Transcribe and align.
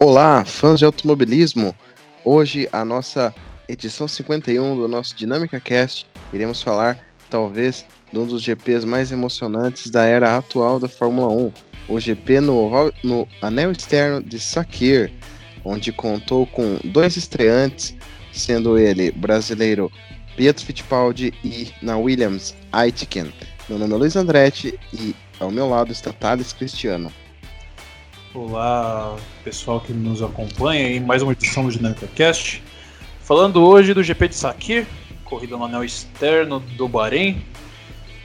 Olá, 0.00 0.44
fãs 0.44 0.78
de 0.78 0.84
automobilismo! 0.84 1.74
Hoje, 2.24 2.68
a 2.70 2.84
nossa 2.84 3.34
edição 3.68 4.06
51 4.06 4.76
do 4.76 4.86
nosso 4.86 5.12
Dinâmica 5.16 5.58
Cast, 5.58 6.06
iremos 6.32 6.62
falar, 6.62 7.04
talvez, 7.28 7.84
de 8.12 8.16
um 8.16 8.24
dos 8.24 8.40
GPs 8.40 8.84
mais 8.84 9.10
emocionantes 9.10 9.90
da 9.90 10.04
era 10.04 10.36
atual 10.36 10.78
da 10.78 10.88
Fórmula 10.88 11.26
1, 11.32 11.52
o 11.88 11.98
GP 11.98 12.40
no, 12.40 12.70
no 13.02 13.26
anel 13.42 13.72
externo 13.72 14.22
de 14.22 14.38
Sakir, 14.38 15.12
onde 15.64 15.90
contou 15.90 16.46
com 16.46 16.78
dois 16.84 17.16
estreantes, 17.16 17.96
sendo 18.32 18.78
ele 18.78 19.10
brasileiro 19.10 19.90
Pietro 20.36 20.64
Fittipaldi 20.64 21.34
e 21.42 21.72
na 21.82 21.98
Williams 21.98 22.54
Aitken. 22.70 23.32
Meu 23.68 23.80
nome 23.80 23.94
é 23.94 23.96
Luiz 23.96 24.14
Andretti 24.14 24.78
e 24.94 25.12
ao 25.40 25.50
meu 25.50 25.68
lado 25.68 25.90
está 25.90 26.12
Thales 26.12 26.52
Cristiano. 26.52 27.12
Olá, 28.40 29.16
pessoal 29.42 29.80
que 29.80 29.92
nos 29.92 30.22
acompanha 30.22 30.88
em 30.88 31.00
mais 31.00 31.22
uma 31.22 31.32
edição 31.32 31.64
do 31.64 31.72
Dinâmica 31.72 32.06
Cast. 32.14 32.62
Falando 33.20 33.60
hoje 33.64 33.92
do 33.92 34.00
GP 34.00 34.28
de 34.28 34.36
Sakir, 34.36 34.86
corrida 35.24 35.56
no 35.56 35.64
anel 35.64 35.82
externo 35.82 36.60
do 36.60 36.86
Bahrein. 36.86 37.42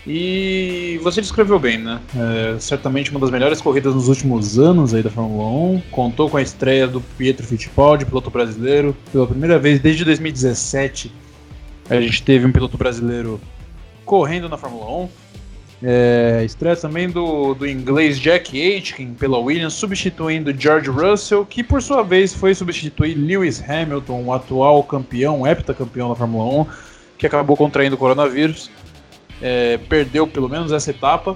E 0.06 1.00
você 1.02 1.20
descreveu 1.20 1.58
bem, 1.58 1.80
né? 1.80 2.00
É, 2.16 2.60
certamente 2.60 3.10
uma 3.10 3.20
das 3.20 3.32
melhores 3.32 3.60
corridas 3.60 3.96
nos 3.96 4.08
últimos 4.08 4.60
anos 4.60 4.94
aí 4.94 5.02
da 5.02 5.10
Fórmula 5.10 5.50
1. 5.50 5.82
Contou 5.90 6.30
com 6.30 6.38
a 6.38 6.44
estreia 6.44 6.88
do 6.88 7.02
Pietro 7.02 7.48
Fittipaldi, 7.48 8.06
piloto 8.06 8.30
brasileiro. 8.30 8.96
Pela 9.12 9.26
primeira 9.26 9.58
vez 9.58 9.80
desde 9.80 10.06
2017, 10.06 11.12
a 11.90 12.00
gente 12.00 12.22
teve 12.22 12.46
um 12.46 12.52
piloto 12.52 12.78
brasileiro 12.78 13.42
correndo 14.06 14.48
na 14.48 14.58
Fórmula 14.58 15.06
1. 15.06 15.23
É, 15.86 16.44
estreia 16.46 16.78
também 16.78 17.10
do, 17.10 17.54
do 17.54 17.68
inglês 17.68 18.18
Jack 18.18 18.60
Aitken 18.60 19.14
pela 19.16 19.38
Williams, 19.38 19.74
substituindo 19.74 20.58
George 20.58 20.90
Russell, 20.90 21.46
que 21.46 21.62
por 21.62 21.82
sua 21.82 22.02
vez 22.04 22.34
foi 22.34 22.56
substituir 22.56 23.16
Lewis 23.16 23.62
Hamilton, 23.62 24.24
o 24.24 24.32
atual 24.34 24.82
campeão, 24.84 25.46
heptacampeão 25.46 26.08
da 26.08 26.16
Fórmula 26.16 26.62
1, 26.62 26.66
que 27.18 27.28
acabou 27.28 27.58
contraindo 27.58 27.96
o 27.96 28.00
coronavírus. 28.00 28.72
É, 29.42 29.78
perdeu 29.90 30.26
pelo 30.26 30.48
menos 30.48 30.72
essa 30.72 30.90
etapa. 30.90 31.36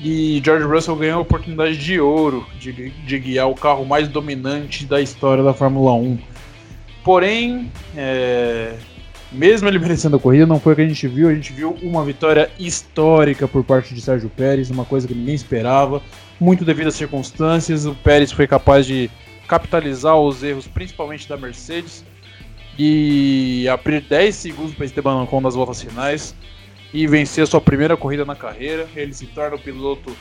E 0.00 0.40
George 0.44 0.64
Russell 0.64 0.96
ganhou 0.96 1.18
a 1.18 1.22
oportunidade 1.22 1.76
de 1.76 2.00
ouro 2.00 2.46
de, 2.58 2.90
de 2.90 3.18
guiar 3.18 3.48
o 3.50 3.54
carro 3.54 3.84
mais 3.84 4.06
dominante 4.06 4.86
da 4.86 5.00
história 5.00 5.42
da 5.42 5.52
Fórmula 5.52 5.92
1. 5.92 6.18
Porém, 7.04 7.70
é, 7.96 8.74
mesmo 9.32 9.68
ele 9.68 9.78
merecendo 9.78 10.16
a 10.16 10.20
corrida, 10.20 10.46
não 10.46 10.60
foi 10.60 10.72
o 10.72 10.76
que 10.76 10.82
a 10.82 10.88
gente 10.88 11.08
viu. 11.08 11.28
A 11.28 11.34
gente 11.34 11.52
viu 11.52 11.76
uma 11.82 12.04
vitória 12.04 12.50
histórica 12.58 13.48
por 13.48 13.64
parte 13.64 13.94
de 13.94 14.00
Sérgio 14.00 14.28
Pérez, 14.28 14.70
uma 14.70 14.84
coisa 14.84 15.08
que 15.08 15.14
ninguém 15.14 15.34
esperava, 15.34 16.02
muito 16.38 16.64
devido 16.64 16.88
às 16.88 16.94
circunstâncias. 16.94 17.86
O 17.86 17.94
Pérez 17.94 18.30
foi 18.30 18.46
capaz 18.46 18.86
de 18.86 19.10
capitalizar 19.48 20.16
os 20.16 20.42
erros, 20.42 20.66
principalmente 20.66 21.28
da 21.28 21.36
Mercedes, 21.36 22.04
e 22.78 23.66
abrir 23.68 24.02
10 24.02 24.34
segundos 24.34 24.74
para 24.74 24.86
Esteban 24.86 25.22
Ocon 25.22 25.40
nas 25.40 25.54
voltas 25.54 25.82
finais 25.82 26.34
e 26.92 27.06
vencer 27.06 27.44
a 27.44 27.46
sua 27.46 27.60
primeira 27.60 27.96
corrida 27.96 28.24
na 28.24 28.36
carreira. 28.36 28.86
Ele 28.94 29.12
se 29.12 29.26
torna 29.26 29.56
o 29.56 29.58
piloto 29.58 30.14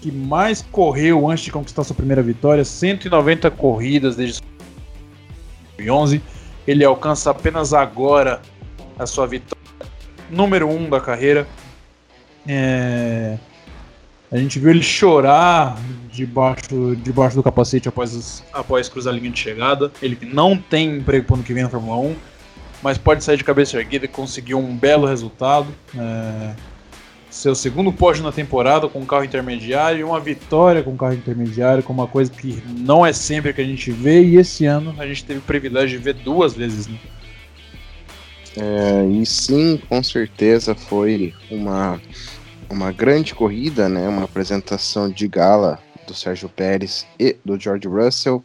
que 0.00 0.10
mais 0.10 0.62
correu 0.70 1.28
antes 1.28 1.44
de 1.44 1.52
conquistar 1.52 1.84
sua 1.84 1.96
primeira 1.96 2.22
vitória, 2.22 2.64
190 2.64 3.50
corridas 3.52 4.16
desde 4.16 4.42
2011 5.76 6.35
ele 6.66 6.84
alcança 6.84 7.30
apenas 7.30 7.72
agora 7.72 8.40
a 8.98 9.06
sua 9.06 9.26
vitória 9.26 9.56
número 10.30 10.68
1 10.68 10.76
um 10.76 10.90
da 10.90 11.00
carreira. 11.00 11.46
É... 12.46 13.38
A 14.30 14.36
gente 14.36 14.58
viu 14.58 14.70
ele 14.70 14.82
chorar 14.82 15.78
debaixo, 16.10 16.96
debaixo 16.96 17.36
do 17.36 17.42
capacete 17.42 17.88
após, 17.88 18.42
após 18.52 18.88
cruzar 18.88 19.14
a 19.14 19.16
linha 19.16 19.30
de 19.30 19.38
chegada. 19.38 19.92
Ele 20.02 20.18
não 20.22 20.58
tem 20.58 20.96
emprego 20.96 21.26
para 21.26 21.34
o 21.34 21.36
ano 21.36 21.44
que 21.44 21.54
vem 21.54 21.62
na 21.62 21.68
Fórmula 21.68 21.96
1, 21.98 22.16
mas 22.82 22.98
pode 22.98 23.22
sair 23.22 23.36
de 23.36 23.44
cabeça 23.44 23.76
erguida 23.76 24.04
e 24.04 24.08
conseguir 24.08 24.54
um 24.54 24.76
belo 24.76 25.06
resultado. 25.06 25.68
É 25.96 26.75
seu 27.36 27.54
segundo 27.54 27.92
pódio 27.92 28.22
na 28.22 28.32
temporada 28.32 28.88
com 28.88 29.00
um 29.00 29.04
carro 29.04 29.24
intermediário 29.24 30.00
e 30.00 30.04
uma 30.04 30.18
vitória 30.18 30.82
com 30.82 30.92
um 30.92 30.96
carro 30.96 31.12
intermediário, 31.12 31.82
com 31.82 31.92
uma 31.92 32.06
coisa 32.06 32.30
que 32.30 32.62
não 32.66 33.04
é 33.04 33.12
sempre 33.12 33.52
que 33.52 33.60
a 33.60 33.64
gente 33.64 33.92
vê, 33.92 34.24
e 34.24 34.36
esse 34.36 34.64
ano 34.64 34.94
a 34.98 35.06
gente 35.06 35.22
teve 35.22 35.40
o 35.40 35.42
privilégio 35.42 35.98
de 35.98 36.04
ver 36.04 36.14
duas 36.14 36.54
vezes. 36.54 36.86
Né? 36.86 36.98
É, 38.56 39.06
e 39.06 39.26
sim, 39.26 39.78
com 39.86 40.02
certeza 40.02 40.74
foi 40.74 41.34
uma, 41.50 42.00
uma 42.70 42.90
grande 42.90 43.34
corrida, 43.34 43.86
né? 43.86 44.08
uma 44.08 44.24
apresentação 44.24 45.10
de 45.10 45.28
gala 45.28 45.78
do 46.06 46.14
Sérgio 46.14 46.48
Pérez 46.48 47.06
e 47.20 47.36
do 47.44 47.60
George 47.60 47.86
Russell. 47.86 48.42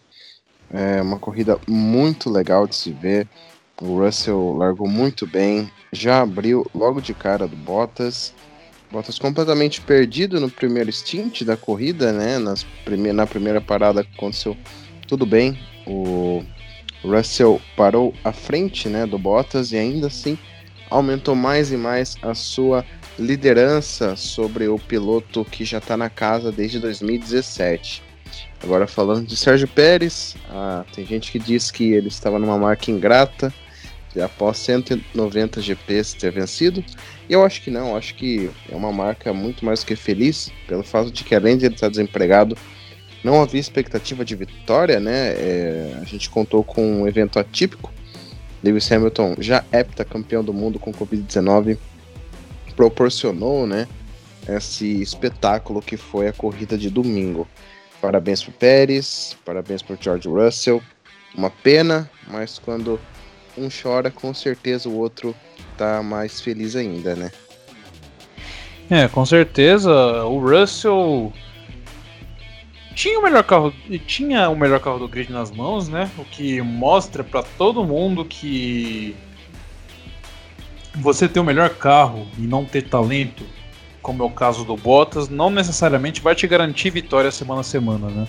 É 0.69 1.01
uma 1.01 1.17
corrida 1.17 1.57
muito 1.65 2.29
legal 2.29 2.67
de 2.67 2.75
se 2.75 2.91
ver. 2.91 3.25
O 3.81 3.99
Russell 3.99 4.57
largou 4.57 4.87
muito 4.87 5.25
bem, 5.25 5.71
já 5.93 6.21
abriu 6.21 6.69
logo 6.75 6.99
de 7.01 7.13
cara 7.13 7.47
do 7.47 7.55
Bottas. 7.55 8.33
Bottas 8.91 9.17
completamente 9.17 9.79
perdido 9.79 10.39
no 10.39 10.49
primeiro 10.49 10.91
stint 10.91 11.43
da 11.43 11.55
corrida, 11.55 12.11
né? 12.11 12.37
Nas 12.37 12.63
prime 12.83 13.13
na 13.13 13.25
primeira 13.25 13.61
parada 13.61 14.01
aconteceu 14.01 14.57
tudo 15.07 15.25
bem. 15.25 15.57
O 15.87 16.43
Russell 17.03 17.61
parou 17.75 18.13
à 18.23 18.31
frente 18.31 18.87
né, 18.87 19.05
do 19.05 19.17
Bottas 19.17 19.71
e 19.71 19.77
ainda 19.77 20.07
assim 20.07 20.37
aumentou 20.89 21.35
mais 21.35 21.71
e 21.71 21.77
mais 21.77 22.17
a 22.21 22.35
sua 22.35 22.85
liderança 23.17 24.15
sobre 24.15 24.67
o 24.67 24.77
piloto 24.77 25.45
que 25.45 25.63
já 25.63 25.77
está 25.77 25.95
na 25.95 26.09
casa 26.09 26.51
desde 26.51 26.79
2017. 26.79 28.03
Agora 28.61 28.85
falando 28.87 29.25
de 29.25 29.35
Sérgio 29.35 29.67
Pérez, 29.67 30.35
ah, 30.49 30.83
tem 30.93 31.05
gente 31.05 31.31
que 31.31 31.39
diz 31.39 31.71
que 31.71 31.93
ele 31.93 32.09
estava 32.09 32.37
numa 32.37 32.57
marca 32.57 32.91
ingrata, 32.91 33.53
após 34.19 34.57
190 34.57 35.61
GPs 35.61 36.13
ter 36.15 36.31
vencido. 36.31 36.83
E 37.29 37.33
eu 37.33 37.45
acho 37.45 37.61
que 37.61 37.71
não, 37.71 37.95
acho 37.95 38.15
que 38.15 38.49
é 38.69 38.75
uma 38.75 38.91
marca 38.91 39.31
muito 39.31 39.63
mais 39.63 39.83
que 39.83 39.95
feliz, 39.95 40.51
pelo 40.67 40.83
fato 40.83 41.11
de 41.11 41.23
que 41.23 41.35
além 41.35 41.57
de 41.57 41.65
ele 41.65 41.75
estar 41.75 41.89
desempregado, 41.89 42.57
não 43.23 43.41
havia 43.41 43.61
expectativa 43.61 44.25
de 44.25 44.35
vitória, 44.35 44.99
né? 44.99 45.29
É, 45.33 45.97
a 46.01 46.05
gente 46.05 46.29
contou 46.29 46.63
com 46.63 47.01
um 47.01 47.07
evento 47.07 47.37
atípico. 47.39 47.93
Lewis 48.63 48.91
Hamilton, 48.91 49.35
já 49.39 49.63
heptacampeão 49.71 50.43
do 50.43 50.53
mundo 50.53 50.79
com 50.79 50.91
Covid-19, 50.91 51.77
proporcionou, 52.75 53.65
né? 53.67 53.87
Esse 54.47 55.01
espetáculo 55.01 55.81
que 55.81 55.97
foi 55.97 56.27
a 56.27 56.33
corrida 56.33 56.77
de 56.77 56.89
domingo. 56.89 57.47
Parabéns 58.01 58.43
para 58.43 58.53
Pérez, 58.53 59.37
parabéns 59.45 59.81
para 59.81 59.95
George 59.99 60.27
Russell. 60.27 60.81
Uma 61.35 61.49
pena, 61.49 62.09
mas 62.27 62.57
quando 62.59 62.99
um 63.63 63.69
chora, 63.69 64.09
com 64.09 64.33
certeza 64.33 64.89
o 64.89 64.97
outro 64.97 65.35
tá 65.77 66.01
mais 66.03 66.41
feliz 66.41 66.75
ainda, 66.75 67.15
né? 67.15 67.31
É, 68.89 69.07
com 69.07 69.25
certeza 69.25 69.91
o 70.25 70.39
Russell 70.39 71.31
tinha 72.93 73.17
o 73.19 73.23
melhor 73.23 73.43
carro, 73.43 73.73
tinha 74.05 74.49
o 74.49 74.55
melhor 74.55 74.79
carro 74.79 74.99
do 74.99 75.07
grid 75.07 75.31
nas 75.31 75.49
mãos, 75.49 75.87
né? 75.87 76.09
O 76.17 76.25
que 76.25 76.61
mostra 76.61 77.23
para 77.23 77.41
todo 77.41 77.83
mundo 77.83 78.25
que 78.25 79.15
você 80.95 81.27
ter 81.27 81.39
o 81.39 81.43
melhor 81.43 81.69
carro 81.69 82.27
e 82.37 82.41
não 82.41 82.65
ter 82.65 82.83
talento, 82.83 83.43
como 84.01 84.23
é 84.23 84.25
o 84.25 84.29
caso 84.29 84.65
do 84.65 84.75
Bottas, 84.75 85.29
não 85.29 85.49
necessariamente 85.49 86.21
vai 86.21 86.35
te 86.35 86.45
garantir 86.47 86.89
vitória 86.89 87.31
semana 87.31 87.61
a 87.61 87.63
semana, 87.63 88.09
né? 88.09 88.27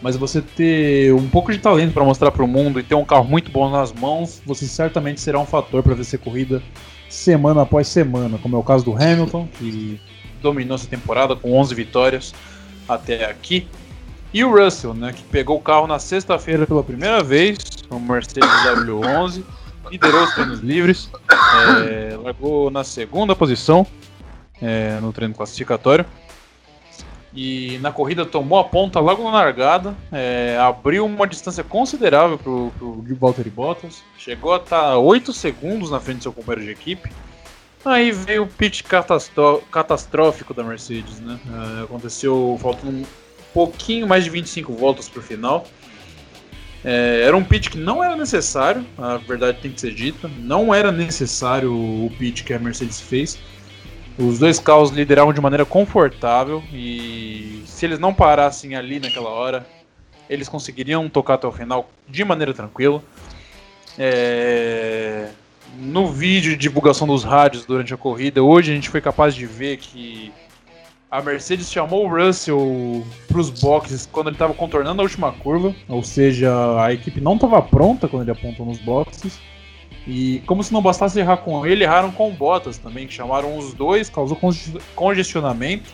Mas 0.00 0.16
você 0.16 0.40
ter 0.40 1.12
um 1.12 1.28
pouco 1.28 1.52
de 1.52 1.58
talento 1.58 1.92
para 1.92 2.04
mostrar 2.04 2.30
para 2.30 2.44
o 2.44 2.48
mundo 2.48 2.78
e 2.78 2.82
ter 2.82 2.94
um 2.94 3.04
carro 3.04 3.24
muito 3.24 3.50
bom 3.50 3.68
nas 3.68 3.92
mãos, 3.92 4.40
você 4.46 4.66
certamente 4.66 5.20
será 5.20 5.38
um 5.38 5.46
fator 5.46 5.82
para 5.82 5.94
vencer 5.94 6.18
corrida 6.20 6.62
semana 7.08 7.62
após 7.62 7.88
semana, 7.88 8.38
como 8.38 8.56
é 8.56 8.58
o 8.58 8.62
caso 8.62 8.84
do 8.84 8.94
Hamilton, 8.94 9.48
que 9.58 10.00
dominou 10.40 10.76
essa 10.76 10.86
temporada 10.86 11.34
com 11.34 11.52
11 11.58 11.74
vitórias 11.74 12.34
até 12.88 13.24
aqui. 13.24 13.66
E 14.32 14.44
o 14.44 14.50
Russell, 14.50 14.94
né, 14.94 15.12
que 15.12 15.22
pegou 15.22 15.56
o 15.56 15.60
carro 15.60 15.86
na 15.86 15.98
sexta-feira 15.98 16.66
pela 16.66 16.84
primeira 16.84 17.22
vez, 17.22 17.58
o 17.90 17.98
Mercedes 17.98 18.48
W11, 18.48 19.42
liderou 19.90 20.24
os 20.24 20.34
treinos 20.34 20.60
livres, 20.60 21.10
é, 21.88 22.16
largou 22.22 22.70
na 22.70 22.84
segunda 22.84 23.34
posição 23.34 23.86
é, 24.60 24.98
no 25.00 25.12
treino 25.12 25.34
classificatório 25.34 26.04
e 27.40 27.78
na 27.78 27.92
corrida 27.92 28.26
tomou 28.26 28.58
a 28.58 28.64
ponta 28.64 28.98
logo 28.98 29.22
na 29.22 29.30
largada, 29.30 29.94
é, 30.10 30.58
abriu 30.60 31.06
uma 31.06 31.24
distância 31.24 31.62
considerável 31.62 32.36
para 32.36 32.50
o 32.50 33.04
Valtteri 33.16 33.48
Bottas, 33.48 34.02
chegou 34.18 34.52
a 34.52 34.56
estar 34.56 34.80
tá 34.80 34.98
8 34.98 35.32
segundos 35.32 35.88
na 35.88 36.00
frente 36.00 36.16
do 36.16 36.22
seu 36.24 36.32
companheiro 36.32 36.66
de 36.66 36.72
equipe. 36.72 37.08
Aí 37.84 38.10
veio 38.10 38.42
o 38.42 38.46
pit 38.48 38.82
catastrófico 39.70 40.52
da 40.52 40.64
Mercedes, 40.64 41.20
né? 41.20 41.38
É, 41.78 41.84
aconteceu 41.84 42.58
faltando 42.60 42.98
um 42.98 43.06
pouquinho 43.54 44.08
mais 44.08 44.24
de 44.24 44.30
25 44.30 44.72
voltas 44.72 45.08
para 45.08 45.20
o 45.20 45.22
final. 45.22 45.64
É, 46.84 47.22
era 47.24 47.36
um 47.36 47.44
pit 47.44 47.70
que 47.70 47.78
não 47.78 48.02
era 48.02 48.16
necessário, 48.16 48.84
a 48.98 49.16
verdade 49.16 49.60
tem 49.60 49.70
que 49.70 49.80
ser 49.80 49.94
dita, 49.94 50.28
não 50.38 50.74
era 50.74 50.90
necessário 50.90 51.72
o 51.72 52.10
pit 52.18 52.42
que 52.42 52.52
a 52.52 52.58
Mercedes 52.58 53.00
fez. 53.00 53.38
Os 54.18 54.40
dois 54.40 54.58
carros 54.58 54.90
lideravam 54.90 55.32
de 55.32 55.40
maneira 55.40 55.64
confortável 55.64 56.62
e 56.72 57.62
se 57.66 57.86
eles 57.86 58.00
não 58.00 58.12
parassem 58.12 58.74
ali 58.74 58.98
naquela 58.98 59.30
hora, 59.30 59.64
eles 60.28 60.48
conseguiriam 60.48 61.08
tocar 61.08 61.34
até 61.34 61.46
o 61.46 61.52
final 61.52 61.88
de 62.08 62.24
maneira 62.24 62.52
tranquila. 62.52 63.00
É... 63.96 65.28
No 65.78 66.08
vídeo 66.08 66.50
de 66.52 66.56
divulgação 66.56 67.06
dos 67.06 67.22
rádios 67.22 67.64
durante 67.64 67.94
a 67.94 67.96
corrida, 67.96 68.42
hoje 68.42 68.72
a 68.72 68.74
gente 68.74 68.88
foi 68.88 69.00
capaz 69.00 69.34
de 69.34 69.46
ver 69.46 69.76
que 69.76 70.32
a 71.10 71.22
Mercedes 71.22 71.70
chamou 71.70 72.04
o 72.04 72.08
Russell 72.08 73.06
para 73.28 73.38
os 73.38 73.50
boxes 73.50 74.06
quando 74.10 74.28
ele 74.28 74.34
estava 74.34 74.52
contornando 74.52 75.00
a 75.00 75.04
última 75.04 75.30
curva, 75.32 75.74
ou 75.88 76.02
seja, 76.02 76.52
a 76.82 76.92
equipe 76.92 77.20
não 77.20 77.34
estava 77.34 77.62
pronta 77.62 78.08
quando 78.08 78.22
ele 78.22 78.32
apontou 78.32 78.66
nos 78.66 78.78
boxes. 78.78 79.38
E 80.10 80.42
como 80.46 80.64
se 80.64 80.72
não 80.72 80.80
bastasse 80.80 81.20
errar 81.20 81.36
com 81.36 81.66
ele, 81.66 81.84
erraram 81.84 82.10
com 82.10 82.30
Bottas 82.30 82.78
também, 82.78 83.06
que 83.06 83.12
chamaram 83.12 83.58
os 83.58 83.74
dois, 83.74 84.08
causou 84.08 84.38
congestionamento. 84.96 85.92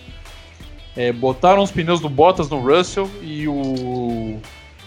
É, 0.96 1.10
botaram 1.12 1.60
os 1.60 1.72
pneus 1.72 1.98
do 1.98 2.08
Bottas 2.08 2.48
no 2.48 2.60
Russell 2.60 3.10
e 3.20 3.48
o... 3.48 4.40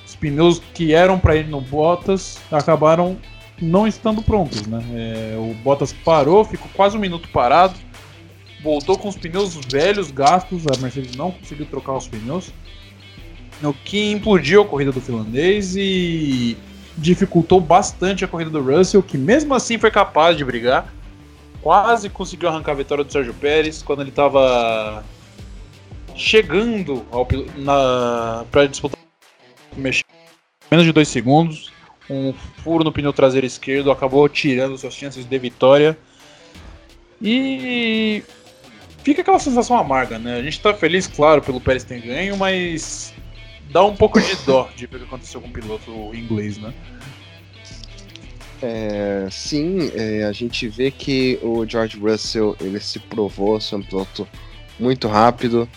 os 0.06 0.16
pneus 0.16 0.62
que 0.74 0.94
eram 0.94 1.20
para 1.20 1.36
ele 1.36 1.50
no 1.50 1.60
Bottas 1.60 2.40
acabaram 2.50 3.18
não 3.62 3.86
estando 3.86 4.22
prontos. 4.22 4.66
Né? 4.66 4.82
É, 4.94 5.36
o 5.38 5.54
Bottas 5.56 5.92
parou, 5.92 6.46
ficou 6.46 6.70
quase 6.74 6.96
um 6.96 7.02
minuto 7.02 7.28
parado, 7.28 7.76
voltou 8.64 8.98
com 8.98 9.10
os 9.10 9.18
pneus 9.18 9.60
velhos, 9.70 10.10
gastos, 10.10 10.64
a 10.68 10.80
Mercedes 10.80 11.18
não 11.18 11.32
conseguiu 11.32 11.66
trocar 11.66 11.98
os 11.98 12.08
pneus, 12.08 12.54
o 13.62 13.74
que 13.74 14.10
implodiu 14.10 14.62
a 14.62 14.66
corrida 14.66 14.94
do 14.94 15.02
finlandês 15.02 15.76
e 15.76 16.56
dificultou 16.98 17.62
bastante 17.62 18.26
a 18.26 18.28
corrida 18.28 18.50
do 18.50 18.62
Russell, 18.62 19.04
que 19.04 19.18
mesmo 19.18 19.54
assim 19.54 19.78
foi 19.78 19.92
capaz 19.92 20.36
de 20.36 20.44
brigar. 20.44 20.92
Quase 21.62 22.10
conseguiu 22.10 22.50
arrancar 22.50 22.72
a 22.72 22.76
vitória 22.76 23.04
do 23.04 23.12
Sérgio 23.12 23.34
Pérez 23.34 23.82
quando 23.84 24.02
ele 24.02 24.10
estava 24.10 25.04
chegando 26.16 27.06
para 28.52 28.68
disputar 28.68 28.98
menos 30.70 30.86
de 30.86 30.92
dois 30.92 31.08
segundos. 31.08 31.72
Um 32.10 32.34
furo 32.64 32.84
no 32.84 32.92
pneu 32.92 33.12
traseiro 33.12 33.46
esquerdo 33.46 33.92
acabou 33.92 34.28
tirando 34.30 34.78
suas 34.78 34.94
chances 34.94 35.26
de 35.26 35.38
vitória. 35.38 35.98
E 37.22 38.24
fica 39.04 39.22
aquela 39.22 39.40
sensação 39.40 39.78
amarga, 39.78 40.18
né? 40.18 40.38
A 40.38 40.44
gente 40.44 40.62
tá 40.62 40.74
feliz, 40.74 41.06
claro, 41.06 41.42
pelo 41.42 41.60
Pérez 41.60 41.84
ter 41.84 42.00
ganho, 42.00 42.38
mas 42.38 43.14
dá 43.78 43.84
um 43.86 43.96
pouco 43.96 44.20
de 44.20 44.36
dó 44.38 44.68
de 44.76 44.88
ver 44.88 44.96
o 44.96 45.00
que 45.02 45.06
aconteceu 45.06 45.40
com 45.40 45.50
o 45.50 45.52
piloto 45.52 45.92
inglês, 46.12 46.58
né? 46.58 46.74
É, 48.60 49.28
sim, 49.30 49.92
é, 49.94 50.24
a 50.24 50.32
gente 50.32 50.68
vê 50.68 50.90
que 50.90 51.38
o 51.44 51.64
George 51.64 52.00
Russell 52.00 52.58
ele 52.60 52.80
se 52.80 52.98
provou 52.98 53.62
ser 53.62 53.76
um 53.76 53.84
piloto 53.84 54.28
muito 54.80 55.08
rápido. 55.08 55.70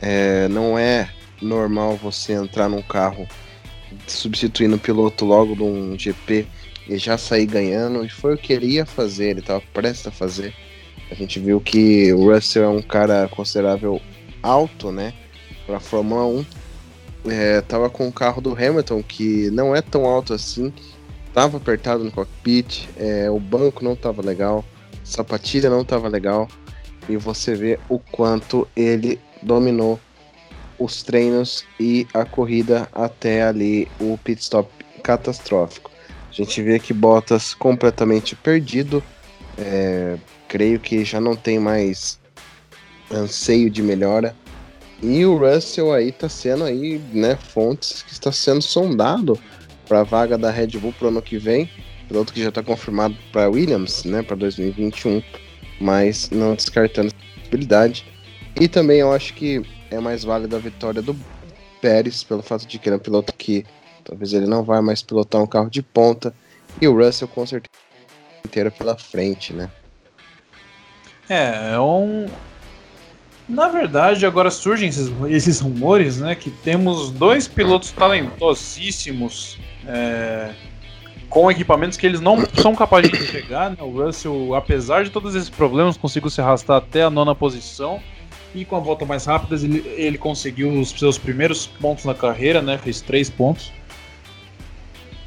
É, 0.00 0.46
não 0.46 0.78
é 0.78 1.10
normal 1.42 1.96
você 1.96 2.34
entrar 2.34 2.68
num 2.68 2.82
carro 2.82 3.26
substituindo 4.06 4.76
o 4.76 4.78
piloto 4.78 5.24
logo 5.24 5.56
de 5.56 5.64
um 5.64 5.98
GP 5.98 6.46
e 6.88 6.98
já 6.98 7.18
sair 7.18 7.46
ganhando. 7.46 8.04
E 8.04 8.08
foi 8.08 8.34
o 8.34 8.38
que 8.38 8.52
ele 8.52 8.66
ia 8.66 8.86
fazer, 8.86 9.30
ele 9.30 9.40
estava 9.40 9.60
prestes 9.74 10.06
a 10.06 10.12
fazer. 10.12 10.54
A 11.10 11.16
gente 11.16 11.40
viu 11.40 11.60
que 11.60 12.12
o 12.12 12.32
Russell 12.32 12.62
é 12.62 12.68
um 12.68 12.80
cara 12.80 13.26
considerável 13.26 14.00
alto, 14.40 14.92
né, 14.92 15.12
para 15.66 15.78
a 15.78 15.80
Fórmula 15.80 16.24
1 16.24 16.59
é, 17.26 17.60
tava 17.60 17.90
com 17.90 18.08
o 18.08 18.12
carro 18.12 18.40
do 18.40 18.52
Hamilton, 18.52 19.02
que 19.02 19.50
não 19.50 19.74
é 19.74 19.82
tão 19.82 20.04
alto 20.04 20.32
assim, 20.32 20.72
tava 21.32 21.56
apertado 21.56 22.04
no 22.04 22.10
cockpit, 22.10 22.88
é, 22.96 23.30
o 23.30 23.38
banco 23.38 23.84
não 23.84 23.94
tava 23.94 24.22
legal, 24.22 24.64
a 24.94 24.96
sapatilha 25.04 25.68
não 25.68 25.84
tava 25.84 26.08
legal, 26.08 26.48
e 27.08 27.16
você 27.16 27.54
vê 27.54 27.78
o 27.88 27.98
quanto 27.98 28.66
ele 28.76 29.20
dominou 29.42 29.98
os 30.78 31.02
treinos 31.02 31.64
e 31.78 32.06
a 32.14 32.24
corrida 32.24 32.88
até 32.92 33.42
ali 33.42 33.86
o 34.00 34.18
pit 34.18 34.40
stop 34.40 34.70
catastrófico. 35.02 35.90
A 36.30 36.32
gente 36.32 36.62
vê 36.62 36.78
que 36.78 36.94
Bottas 36.94 37.52
completamente 37.54 38.34
perdido, 38.34 39.02
é, 39.58 40.16
creio 40.48 40.78
que 40.80 41.04
já 41.04 41.20
não 41.20 41.36
tem 41.36 41.58
mais 41.58 42.18
anseio 43.10 43.68
de 43.68 43.82
melhora. 43.82 44.34
E 45.02 45.24
o 45.24 45.36
Russell 45.38 45.92
aí 45.92 46.12
tá 46.12 46.28
sendo 46.28 46.64
aí, 46.64 47.00
né, 47.12 47.36
fontes 47.36 48.02
que 48.02 48.12
está 48.12 48.30
sendo 48.30 48.60
sondado 48.60 49.38
para 49.88 50.00
a 50.00 50.04
vaga 50.04 50.36
da 50.36 50.50
Red 50.50 50.78
Bull 50.78 50.92
pro 50.92 51.08
ano 51.08 51.22
que 51.22 51.38
vem, 51.38 51.70
piloto 52.06 52.32
que 52.32 52.42
já 52.42 52.50
está 52.50 52.62
confirmado 52.62 53.16
para 53.32 53.48
Williams, 53.48 54.04
né, 54.04 54.22
para 54.22 54.36
2021, 54.36 55.22
mas 55.80 56.28
não 56.30 56.54
descartando 56.54 57.08
essa 57.08 57.40
possibilidade. 57.40 58.04
E 58.60 58.68
também 58.68 58.98
eu 58.98 59.12
acho 59.12 59.32
que 59.34 59.62
é 59.90 59.98
mais 59.98 60.22
válida 60.22 60.56
a 60.56 60.60
vitória 60.60 61.00
do 61.00 61.16
Pérez 61.80 62.22
pelo 62.22 62.42
fato 62.42 62.66
de 62.66 62.78
que 62.78 62.88
ele 62.88 62.94
é 62.94 62.98
um 62.98 63.02
piloto 63.02 63.32
que 63.32 63.64
talvez 64.04 64.34
ele 64.34 64.46
não 64.46 64.62
vai 64.62 64.82
mais 64.82 65.02
pilotar 65.02 65.42
um 65.42 65.46
carro 65.46 65.70
de 65.70 65.82
ponta 65.82 66.34
e 66.80 66.86
o 66.86 66.94
Russell 66.94 67.28
com 67.28 67.46
certeza 67.46 67.72
inteira 68.44 68.70
pela 68.70 68.96
frente, 68.98 69.52
né? 69.52 69.70
É, 71.28 71.72
é 71.74 71.80
um, 71.80 72.26
na 73.50 73.68
verdade, 73.68 74.24
agora 74.24 74.50
surgem 74.50 74.88
esses, 74.88 75.10
esses 75.28 75.60
rumores, 75.60 76.18
né, 76.20 76.34
que 76.34 76.50
temos 76.50 77.10
dois 77.10 77.48
pilotos 77.48 77.90
talentosíssimos 77.90 79.58
é, 79.86 80.50
com 81.28 81.50
equipamentos 81.50 81.96
que 81.96 82.06
eles 82.06 82.20
não 82.20 82.44
são 82.54 82.74
capazes 82.74 83.10
de 83.10 83.18
entregar. 83.18 83.70
Né? 83.70 83.76
O 83.80 83.90
Russell, 83.90 84.54
apesar 84.54 85.04
de 85.04 85.10
todos 85.10 85.34
esses 85.34 85.50
problemas, 85.50 85.96
conseguiu 85.96 86.30
se 86.30 86.40
arrastar 86.40 86.76
até 86.76 87.02
a 87.02 87.10
nona 87.10 87.34
posição. 87.34 88.00
E 88.52 88.64
com 88.64 88.76
a 88.76 88.80
volta 88.80 89.04
mais 89.04 89.24
rápida, 89.26 89.54
ele, 89.54 89.86
ele 89.96 90.18
conseguiu 90.18 90.72
os 90.80 90.90
seus 90.90 91.16
primeiros 91.16 91.66
pontos 91.66 92.04
na 92.04 92.14
carreira, 92.14 92.60
né? 92.60 92.78
Fez 92.78 93.00
três 93.00 93.30
pontos. 93.30 93.72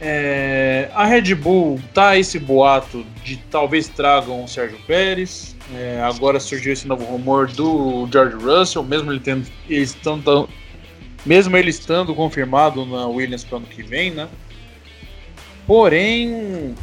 É, 0.06 0.90
a 0.94 1.06
Red 1.06 1.34
Bull 1.34 1.80
tá 1.94 2.18
esse 2.18 2.38
boato 2.38 3.06
de 3.24 3.38
talvez 3.50 3.88
tragam 3.88 4.44
o 4.44 4.48
Sérgio 4.50 4.78
Pérez. 4.86 5.56
É, 5.74 6.02
agora 6.04 6.42
surgiu 6.42 6.74
esse 6.74 6.86
novo 6.86 7.06
rumor 7.06 7.48
do 7.48 8.06
George 8.12 8.36
Russell, 8.36 8.84
mesmo 8.84 9.14
ele 9.14 9.22
tendo, 9.22 9.48
ele 9.70 9.82
estando, 9.82 10.50
mesmo 11.26 11.56
ele 11.56 11.70
estando 11.70 12.14
confirmado 12.14 12.86
na 12.86 13.08
Williams 13.08 13.46
para 13.46 13.60
ano 13.60 13.66
que 13.66 13.82
vem, 13.82 14.12
né? 14.12 14.28
Porém, 15.66 16.76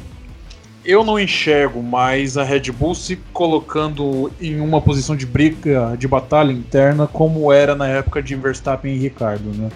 eu 0.82 1.04
não 1.04 1.20
enxergo 1.20 1.82
mais 1.82 2.38
a 2.38 2.42
Red 2.42 2.72
Bull 2.72 2.94
se 2.94 3.16
colocando 3.34 4.32
em 4.40 4.60
uma 4.60 4.80
posição 4.80 5.14
de 5.14 5.26
briga, 5.26 5.94
de 5.98 6.08
batalha 6.08 6.52
interna, 6.52 7.06
como 7.06 7.52
era 7.52 7.74
na 7.74 7.86
época 7.86 8.22
de 8.22 8.34
Verstappen 8.34 8.94
e 8.94 8.98
Ricardo, 8.98 9.50
né? 9.54 9.68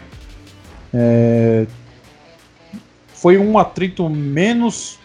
É, 0.95 1.67
foi 3.25 3.39
um 3.39 3.57
atrito 3.57 4.07
menos 4.11 4.99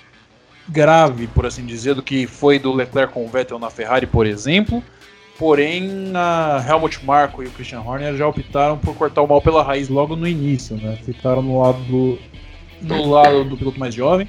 grave, 0.67 1.25
por 1.27 1.45
assim 1.45 1.65
dizer, 1.65 1.95
do 1.95 2.03
que 2.03 2.27
foi 2.27 2.59
do 2.59 2.73
Leclerc 2.73 3.13
com 3.13 3.23
o 3.23 3.29
Vettel 3.29 3.57
na 3.57 3.69
Ferrari, 3.69 4.05
por 4.05 4.27
exemplo. 4.27 4.83
Porém, 5.37 6.11
a 6.13 6.61
Helmut 6.67 7.05
Marko 7.05 7.41
e 7.41 7.45
o 7.45 7.51
Christian 7.51 7.79
Horner 7.79 8.17
já 8.17 8.27
optaram 8.27 8.77
por 8.77 8.93
cortar 8.93 9.21
o 9.21 9.27
mal 9.27 9.41
pela 9.41 9.63
raiz 9.63 9.87
logo 9.87 10.17
no 10.17 10.27
início, 10.27 10.75
né? 10.75 10.99
Ficaram 11.05 11.41
no 11.41 11.61
lado 11.61 11.79
do, 11.85 12.19
no 12.81 13.09
lado 13.09 13.45
do 13.45 13.55
piloto 13.55 13.79
mais 13.79 13.95
jovem. 13.95 14.27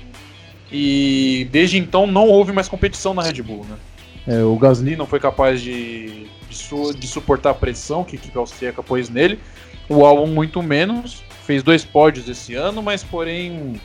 E 0.70 1.49
desde 1.50 1.76
então 1.76 2.06
não 2.06 2.28
houve 2.28 2.52
mais 2.52 2.68
competição 2.68 3.12
na 3.12 3.23
Red 3.23 3.42
Bull, 3.42 3.66
né? 3.68 3.76
É, 4.25 4.44
o 4.44 4.56
Gasly 4.56 4.94
não 4.94 5.04
foi 5.04 5.18
capaz 5.18 5.61
de, 5.61 6.28
de, 6.49 6.56
su, 6.56 6.94
de, 6.94 7.09
suportar 7.09 7.50
a 7.50 7.54
pressão 7.54 8.04
que 8.04 8.14
a 8.14 8.20
equipe 8.20 8.38
austríaca 8.38 8.85
pôs 8.85 9.09
nele. 9.11 9.40
O 9.88 10.06
Albon 10.06 10.28
muito 10.28 10.62
menos. 10.62 11.25
Fez 11.50 11.64
dois 11.64 11.85
pódios 11.85 12.28
esse 12.28 12.54
ano, 12.54 12.80
mas 12.80 13.02
porém 13.02 13.80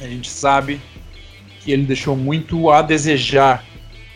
a 0.00 0.06
gente 0.06 0.30
sabe 0.30 0.80
que 1.58 1.72
ele 1.72 1.82
deixou 1.82 2.14
muito 2.14 2.70
a 2.70 2.80
desejar 2.80 3.64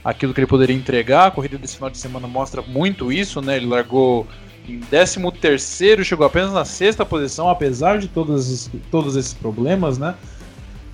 aquilo 0.05 0.33
que 0.33 0.38
ele 0.38 0.47
poderia 0.47 0.76
entregar. 0.76 1.26
A 1.26 1.31
corrida 1.33 1.59
desse 1.59 1.75
final 1.75 1.91
de 1.91 1.99
semana 1.99 2.29
mostra 2.29 2.62
muito 2.62 3.11
isso, 3.11 3.43
né? 3.43 3.57
Ele 3.57 3.67
largou 3.67 4.29
em 4.69 4.79
13 4.79 5.29
terceiro, 5.41 6.05
chegou 6.05 6.25
apenas 6.25 6.53
na 6.53 6.65
sexta 6.65 7.05
posição, 7.05 7.49
apesar 7.49 7.99
de 7.99 8.07
todos, 8.07 8.71
todos 8.93 9.17
esses 9.17 9.35
problemas, 9.35 9.99
né? 9.99 10.15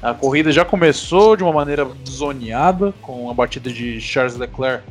A 0.00 0.14
corrida 0.14 0.50
já 0.50 0.64
começou 0.64 1.36
de 1.36 1.42
uma 1.42 1.52
maneira 1.52 1.86
zoneada, 2.08 2.94
com 3.02 3.28
a 3.28 3.34
batida 3.34 3.70
de 3.70 4.00
Charles 4.00 4.38
Leclerc, 4.38 4.84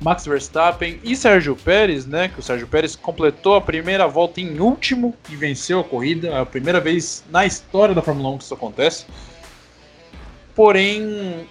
Max 0.00 0.26
Verstappen 0.26 0.98
e 1.02 1.16
Sérgio 1.16 1.56
Pérez, 1.56 2.06
né? 2.06 2.28
Que 2.28 2.40
o 2.40 2.42
Sérgio 2.42 2.66
Pérez 2.66 2.94
completou 2.96 3.54
a 3.54 3.60
primeira 3.60 4.06
volta 4.06 4.40
em 4.40 4.58
último 4.60 5.14
e 5.30 5.36
venceu 5.36 5.80
a 5.80 5.84
corrida. 5.84 6.40
A 6.40 6.46
primeira 6.46 6.80
vez 6.80 7.24
na 7.30 7.46
história 7.46 7.94
da 7.94 8.02
Fórmula 8.02 8.30
1 8.30 8.38
que 8.38 8.44
isso 8.44 8.54
acontece. 8.54 9.06
Porém, 10.54 11.46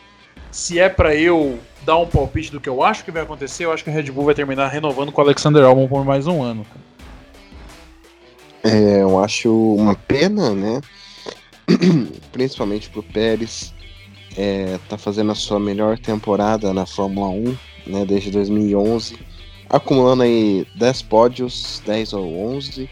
se 0.51 0.79
é 0.79 0.87
para 0.87 1.15
eu 1.15 1.59
dar 1.83 1.97
um 1.97 2.05
palpite 2.05 2.51
do 2.51 2.61
que 2.61 2.69
eu 2.69 2.83
acho 2.83 3.03
que 3.03 3.11
vai 3.11 3.23
acontecer, 3.23 3.65
eu 3.65 3.71
acho 3.71 3.83
que 3.83 3.89
a 3.89 3.93
Red 3.93 4.11
Bull 4.11 4.25
vai 4.25 4.35
terminar 4.35 4.67
renovando 4.67 5.11
com 5.11 5.21
o 5.21 5.23
Alexander 5.23 5.63
Albon 5.63 5.87
por 5.87 6.05
mais 6.05 6.27
um 6.27 6.41
ano. 6.41 6.65
É, 8.63 9.01
eu 9.01 9.21
acho 9.21 9.75
uma 9.75 9.95
pena, 9.95 10.53
né? 10.53 10.79
Principalmente 12.31 12.89
pro 12.89 13.03
Pérez. 13.03 13.73
É, 14.37 14.79
tá 14.89 14.97
fazendo 14.97 15.31
a 15.31 15.35
sua 15.35 15.59
melhor 15.59 15.99
temporada 15.99 16.73
na 16.73 16.85
Fórmula 16.85 17.27
1, 17.29 17.55
né? 17.85 18.05
Desde 18.05 18.31
2011. 18.31 19.17
Acumulando 19.69 20.23
aí 20.23 20.67
10 20.75 21.01
pódios, 21.03 21.81
10 21.85 22.13
ou 22.13 22.55
11. 22.55 22.89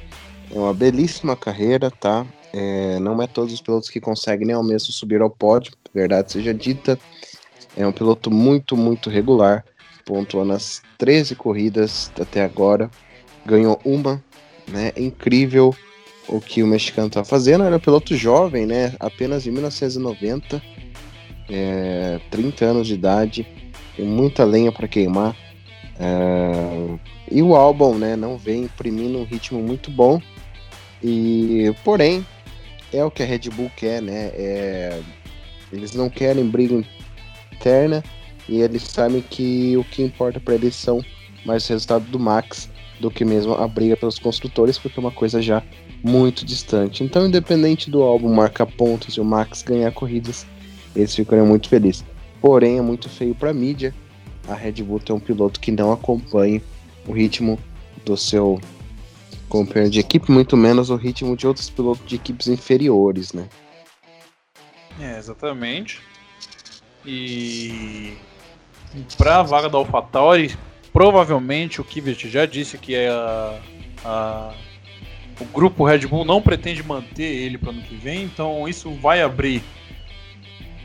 É 0.54 0.58
uma 0.58 0.74
belíssima 0.74 1.36
carreira, 1.36 1.92
tá? 1.92 2.26
É, 2.54 3.00
não 3.00 3.22
é 3.22 3.28
todos 3.28 3.54
os 3.54 3.62
pilotos 3.62 3.90
que 3.90 4.02
conseguem 4.02 4.52
ao 4.52 4.64
mesmo 4.64 4.92
subir 4.92 5.22
ao 5.22 5.30
pódio, 5.30 5.72
verdade 5.94 6.32
seja 6.32 6.54
dita. 6.54 7.00
É 7.76 7.88
um 7.88 7.92
piloto 7.92 8.30
muito, 8.30 8.76
muito 8.76 9.10
regular. 9.10 9.64
Pontuou 10.06 10.44
nas 10.44 10.82
13 10.98 11.36
corridas 11.36 12.12
até 12.20 12.44
agora. 12.44 12.90
Ganhou 13.46 13.80
uma, 13.86 14.22
né? 14.68 14.92
É 14.96 15.02
incrível 15.02 15.74
o 16.28 16.42
que 16.42 16.62
o 16.62 16.68
mexicano 16.68 17.08
está 17.08 17.24
fazendo. 17.24 17.64
Era 17.64 17.76
um 17.76 17.80
piloto 17.80 18.16
jovem, 18.16 18.66
né? 18.66 18.94
Apenas 19.00 19.44
de 19.44 19.52
1990. 19.52 20.62
É, 21.50 22.20
30 22.30 22.66
anos 22.66 22.88
de 22.88 22.94
idade. 22.94 23.48
Tem 23.96 24.06
muita 24.06 24.44
lenha 24.44 24.72
para 24.72 24.88
queimar. 24.88 25.36
É, 26.00 26.98
e 27.30 27.42
o 27.42 27.56
álbum, 27.56 27.98
né? 27.98 28.16
Não 28.16 28.38
vem 28.38 28.64
imprimindo 28.64 29.18
um 29.18 29.24
ritmo 29.24 29.62
muito 29.62 29.92
bom. 29.92 30.22
E, 31.04 31.74
porém, 31.84 32.26
é 32.94 33.04
o 33.04 33.12
que 33.12 33.24
a 33.24 33.26
Red 33.26 33.50
Bull 33.52 33.72
quer, 33.76 34.02
né? 34.02 34.32
É, 34.34 35.00
eles 35.72 35.94
não 35.94 36.10
querem 36.10 36.46
briga 36.46 36.84
interna 37.52 38.04
e 38.48 38.62
eles 38.62 38.84
sabem 38.84 39.22
que 39.22 39.78
o 39.78 39.84
que 39.84 40.02
importa 40.04 40.40
para 40.40 40.56
eles 40.56 40.76
são 40.76 41.04
mais 41.46 41.66
o 41.66 41.74
resultado 41.74 42.06
do 42.06 42.20
Max 42.20 42.70
do 43.00 43.10
que 43.10 43.26
mesmo 43.26 43.54
a 43.54 43.68
briga 43.68 43.98
pelos 43.98 44.20
construtores, 44.20 44.78
porque 44.78 45.00
é 45.00 45.02
uma 45.02 45.12
coisa 45.12 45.42
já 45.42 45.64
muito 46.04 46.46
distante. 46.46 47.04
Então, 47.04 47.26
independente 47.26 47.90
do 47.90 48.04
álbum 48.04 48.32
marcar 48.32 48.66
pontos 48.66 49.16
e 49.16 49.22
o 49.22 49.26
Max 49.26 49.64
ganhar 49.64 49.92
corridas, 49.92 50.46
eles 50.96 51.16
ficariam 51.16 51.48
muito 51.48 51.68
felizes. 51.68 52.06
Porém, 52.42 52.80
é 52.80 52.82
muito 52.82 53.08
feio 53.08 53.36
para 53.36 53.52
a 53.52 53.54
mídia 53.54 53.94
a 54.48 54.56
Red 54.56 54.84
Bull 54.84 55.00
ter 55.00 55.14
um 55.14 55.20
piloto 55.20 55.60
que 55.60 55.72
não 55.72 55.92
acompanhe 55.92 56.62
o 57.08 57.12
ritmo 57.12 57.60
do 58.04 58.18
seu 58.18 58.60
companheiro 59.48 59.92
de 59.92 60.00
equipe, 60.00 60.32
muito 60.32 60.58
menos 60.58 60.90
o 60.90 60.96
ritmo 60.96 61.36
de 61.36 61.46
outros 61.46 61.70
pilotos 61.70 62.06
de 62.06 62.16
equipes 62.16 62.48
inferiores, 62.48 63.34
né? 63.34 63.48
É, 65.00 65.18
exatamente. 65.18 66.00
E 67.06 68.14
para 69.18 69.40
a 69.40 69.44
vaga 69.44 69.70
da 69.70 69.78
AlphaTauri, 69.78 70.56
provavelmente 70.92 71.82
o 71.82 71.84
Kvyat 71.84 72.30
já 72.30 72.46
disse 72.46 72.78
que 72.78 72.96
é 72.96 73.10
a, 73.10 73.60
a, 74.04 74.54
o 75.40 75.46
grupo 75.46 75.86
Red 75.86 76.08
Bull 76.08 76.26
não 76.26 76.42
pretende 76.42 76.84
manter 76.84 77.24
ele 77.24 77.58
para 77.58 77.72
ano 77.72 77.82
que 77.82 77.96
vem, 77.96 78.24
então 78.24 78.68
isso 78.68 78.92
vai 78.96 79.22
abrir 79.22 79.64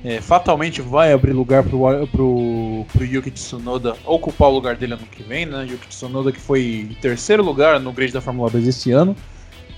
é, 0.05 0.21
fatalmente 0.21 0.81
vai 0.81 1.13
abrir 1.13 1.33
lugar 1.33 1.63
pro, 1.63 2.07
pro, 2.09 2.87
pro 2.93 3.05
Yuki 3.05 3.31
Tsunoda 3.31 3.97
ocupar 4.05 4.49
o 4.49 4.53
lugar 4.53 4.77
dele 4.77 4.95
ano 4.95 5.07
que 5.11 5.23
vem, 5.23 5.47
né? 5.47 5.67
Yuki 5.69 5.89
Tsunoda 5.89 6.31
que 6.31 6.41
foi 6.41 6.89
em 6.91 6.95
terceiro 6.95 7.43
lugar 7.43 7.81
no 7.81 7.93
grid 7.93 8.13
da 8.13 8.21
Fórmula 8.21 8.51
2 8.51 8.69
esse 8.69 8.93
ano. 8.93 9.17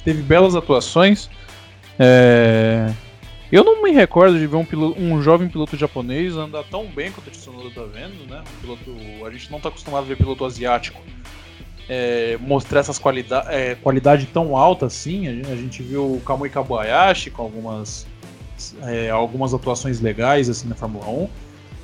Teve 0.05 0.23
belas 0.23 0.55
atuações. 0.55 1.31
É... 1.99 2.93
Eu 3.51 3.65
não 3.65 3.83
me 3.83 3.91
recordo 3.91 4.39
de 4.39 4.47
ver 4.47 4.57
um, 4.57 4.65
piloto, 4.65 5.01
um 5.01 5.23
jovem 5.23 5.49
piloto 5.49 5.75
japonês 5.77 6.37
andar 6.37 6.65
tão 6.65 6.85
bem 6.87 7.11
quanto 7.11 7.29
o 7.29 7.31
Tsunoda 7.31 7.71
tá 7.71 7.83
vendo, 7.83 8.29
né? 8.29 8.43
Um 8.43 8.61
piloto, 8.61 9.27
a 9.27 9.31
gente 9.31 9.51
não 9.51 9.59
tá 9.59 9.71
acostumado 9.71 10.05
a 10.05 10.07
ver 10.07 10.17
piloto 10.17 10.45
asiático 10.45 11.01
é, 11.89 12.37
mostrar 12.41 12.81
essas 12.81 12.99
qualidades 12.99 13.49
é, 13.51 13.75
qualidade 13.77 14.27
tão 14.27 14.57
alta 14.57 14.87
assim. 14.87 15.27
A 15.29 15.57
gente 15.57 15.83
viu 15.83 16.05
o 16.05 16.21
Kamui 16.21 16.51
Kabayashi 16.51 17.31
com 17.31 17.43
algumas 17.43 18.07
é, 18.83 19.11
algumas 19.11 19.55
atuações 19.55 20.00
legais 20.00 20.49
assim 20.49 20.69
na 20.69 20.75
Fórmula 20.75 21.07
1. 21.07 21.29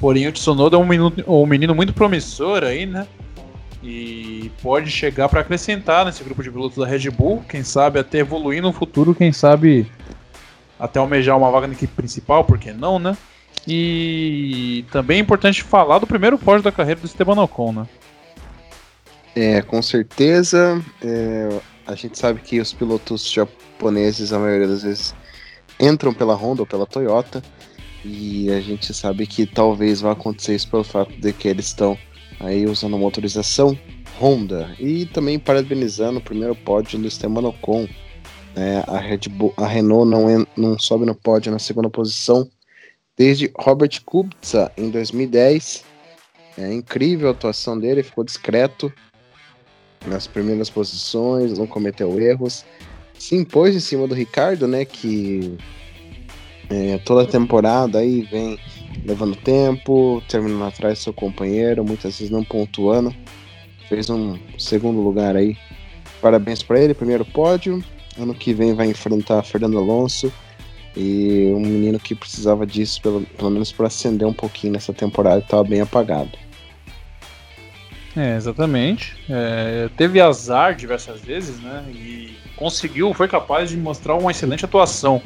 Porém, 0.00 0.26
o 0.26 0.33
Tsunoda 0.33 0.76
é 0.76 0.78
um 0.78 0.87
menino, 0.87 1.12
um 1.26 1.47
menino 1.47 1.75
muito 1.75 1.93
promissor 1.93 2.62
aí, 2.64 2.85
né? 2.85 3.07
E 3.83 4.50
pode 4.62 4.90
chegar 4.90 5.28
para 5.28 5.40
acrescentar 5.40 6.04
nesse 6.04 6.25
grupo 6.25 6.43
de 6.43 6.50
pilotos 6.50 6.78
da 6.78 6.87
Red 6.87 7.11
Bull, 7.11 7.45
quem 7.49 7.62
sabe 7.62 7.99
até 7.99 8.19
evoluir 8.19 8.62
no 8.62 8.73
futuro, 8.73 9.14
quem 9.14 9.33
sabe 9.33 9.87
até 10.78 10.99
almejar 10.99 11.37
uma 11.37 11.50
vaga 11.50 11.66
na 11.66 11.75
equipe 11.75 11.93
principal, 11.95 12.45
por 12.45 12.59
que 12.59 12.73
não, 12.73 12.99
né? 12.99 13.16
E 13.66 14.85
também 14.90 15.19
é 15.19 15.21
importante 15.21 15.62
falar 15.62 15.99
do 15.99 16.07
primeiro 16.07 16.38
pódio 16.38 16.62
da 16.62 16.73
carreira 16.73 17.00
do 17.00 17.07
Esteban 17.07 17.40
Ocon, 17.43 17.73
né? 17.73 17.88
É, 19.35 19.62
com 19.62 19.83
certeza. 19.83 20.83
É, 21.02 21.49
a 21.87 21.95
gente 21.95 22.19
sabe 22.19 22.40
que 22.40 22.61
os 22.61 22.73
pilotos 22.73 23.31
japoneses, 23.31 24.33
a 24.33 24.38
maioria 24.38 24.69
das 24.69 24.83
vezes, 24.83 25.14
entram 25.78 26.12
pela 26.12 26.35
Honda 26.35 26.62
ou 26.62 26.66
pela 26.66 26.87
Toyota. 26.87 27.43
E 28.04 28.50
a 28.50 28.61
gente 28.61 28.93
sabe 28.93 29.26
que 29.26 29.47
talvez 29.47 30.00
vá 30.00 30.12
acontecer 30.12 30.54
isso 30.54 30.69
pelo 30.69 30.85
fato 30.85 31.12
de 31.19 31.33
que 31.33 31.49
eles 31.49 31.66
estão 31.66 31.97
aí 32.38 32.66
usando 32.66 32.93
uma 32.93 32.99
motorização 32.99 33.78
Honda. 34.21 34.75
E 34.78 35.07
também 35.07 35.38
parabenizando 35.38 36.19
o 36.19 36.23
primeiro 36.23 36.54
pódio 36.54 36.99
do 36.99 37.09
Esteban 37.09 37.49
Ocon. 37.49 37.88
É, 38.57 38.85
a, 38.87 38.99
Red 38.99 39.28
Bull, 39.31 39.52
a 39.57 39.66
Renault 39.66 40.09
não, 40.09 40.47
não 40.57 40.78
sobe 40.78 41.04
no 41.04 41.14
pódio 41.14 41.50
na 41.50 41.59
segunda 41.59 41.90
posição 41.90 42.49
desde 43.16 43.50
Robert 43.59 44.00
Kubica 44.04 44.71
em 44.76 44.90
2010. 44.90 45.85
É 46.57 46.73
incrível 46.73 47.28
a 47.28 47.31
atuação 47.33 47.76
dele, 47.78 48.04
ficou 48.04 48.23
discreto 48.23 48.93
nas 50.07 50.26
primeiras 50.28 50.71
posições, 50.71 51.59
não 51.59 51.66
cometeu 51.66 52.21
erros 52.21 52.64
se 53.18 53.35
impôs 53.35 53.75
em 53.75 53.80
cima 53.80 54.06
do 54.06 54.14
Ricardo, 54.14 54.66
né? 54.66 54.85
Que 54.85 55.56
é, 56.71 56.99
toda 56.99 57.26
temporada 57.26 57.99
aí 57.99 58.23
vem 58.23 58.59
levando 59.04 59.37
tempo, 59.37 60.23
terminando 60.28 60.64
atrás 60.64 60.99
do 60.99 61.02
seu 61.02 61.12
companheiro, 61.12 61.85
muitas 61.85 62.18
vezes 62.18 62.30
não 62.30 62.44
pontuando. 62.44 63.14
Fez 63.88 64.09
um 64.09 64.38
segundo 64.59 65.00
lugar 65.00 65.37
aí. 65.37 65.56
Parabéns 66.21 66.62
para 66.62 66.80
ele, 66.80 66.94
primeiro 66.94 67.25
pódio. 67.25 67.85
Ano 68.18 68.35
que 68.35 68.54
vem 68.54 68.75
vai 68.75 68.88
enfrentar 68.88 69.42
Fernando 69.42 69.78
Alonso. 69.78 70.33
E 70.97 71.52
um 71.54 71.61
menino 71.61 71.99
que 71.99 72.14
precisava 72.14 72.64
disso, 72.64 73.02
pelo, 73.02 73.23
pelo 73.23 73.50
menos 73.50 73.73
para 73.73 73.88
acender 73.88 74.26
um 74.26 74.33
pouquinho 74.33 74.73
nessa 74.73 74.92
temporada, 74.92 75.40
estava 75.40 75.64
bem 75.64 75.80
apagado. 75.80 76.30
É, 78.16 78.37
exatamente. 78.37 79.16
É, 79.28 79.90
teve 79.97 80.21
azar 80.21 80.76
diversas 80.76 81.21
vezes, 81.21 81.61
né? 81.61 81.85
E 81.90 82.37
conseguiu, 82.64 83.12
foi 83.12 83.28
capaz 83.28 83.68
de 83.68 83.76
mostrar 83.76 84.14
uma 84.14 84.30
excelente 84.30 84.64
atuação 84.64 85.21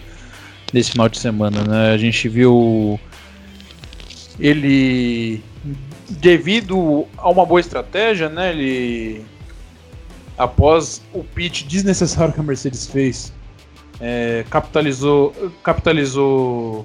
nesse 0.72 0.90
final 0.90 1.08
de 1.08 1.20
semana, 1.20 1.62
né? 1.62 1.92
A 1.92 1.96
gente 1.96 2.28
viu 2.28 2.98
ele 4.40 5.40
devido 6.10 7.06
a 7.16 7.30
uma 7.30 7.46
boa 7.46 7.60
estratégia, 7.60 8.28
né? 8.28 8.50
Ele 8.50 9.24
após 10.36 11.00
o 11.14 11.22
pitch 11.22 11.62
desnecessário 11.62 12.34
que 12.34 12.40
a 12.40 12.42
Mercedes 12.42 12.88
fez, 12.88 13.32
é, 14.00 14.44
capitalizou 14.50 15.32
capitalizou 15.62 16.84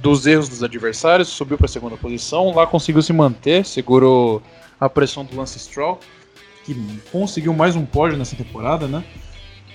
dos 0.00 0.28
erros 0.28 0.48
dos 0.48 0.62
adversários, 0.62 1.26
subiu 1.28 1.58
para 1.58 1.66
a 1.66 1.68
segunda 1.68 1.96
posição, 1.96 2.54
lá 2.54 2.68
conseguiu 2.68 3.02
se 3.02 3.12
manter, 3.12 3.66
segurou 3.66 4.40
a 4.78 4.88
pressão 4.88 5.24
do 5.24 5.36
Lance 5.36 5.58
Stroll, 5.58 5.98
que 6.64 6.74
conseguiu 7.10 7.52
mais 7.52 7.76
um 7.76 7.84
pódio 7.84 8.16
nessa 8.16 8.34
temporada, 8.34 8.88
né? 8.88 9.04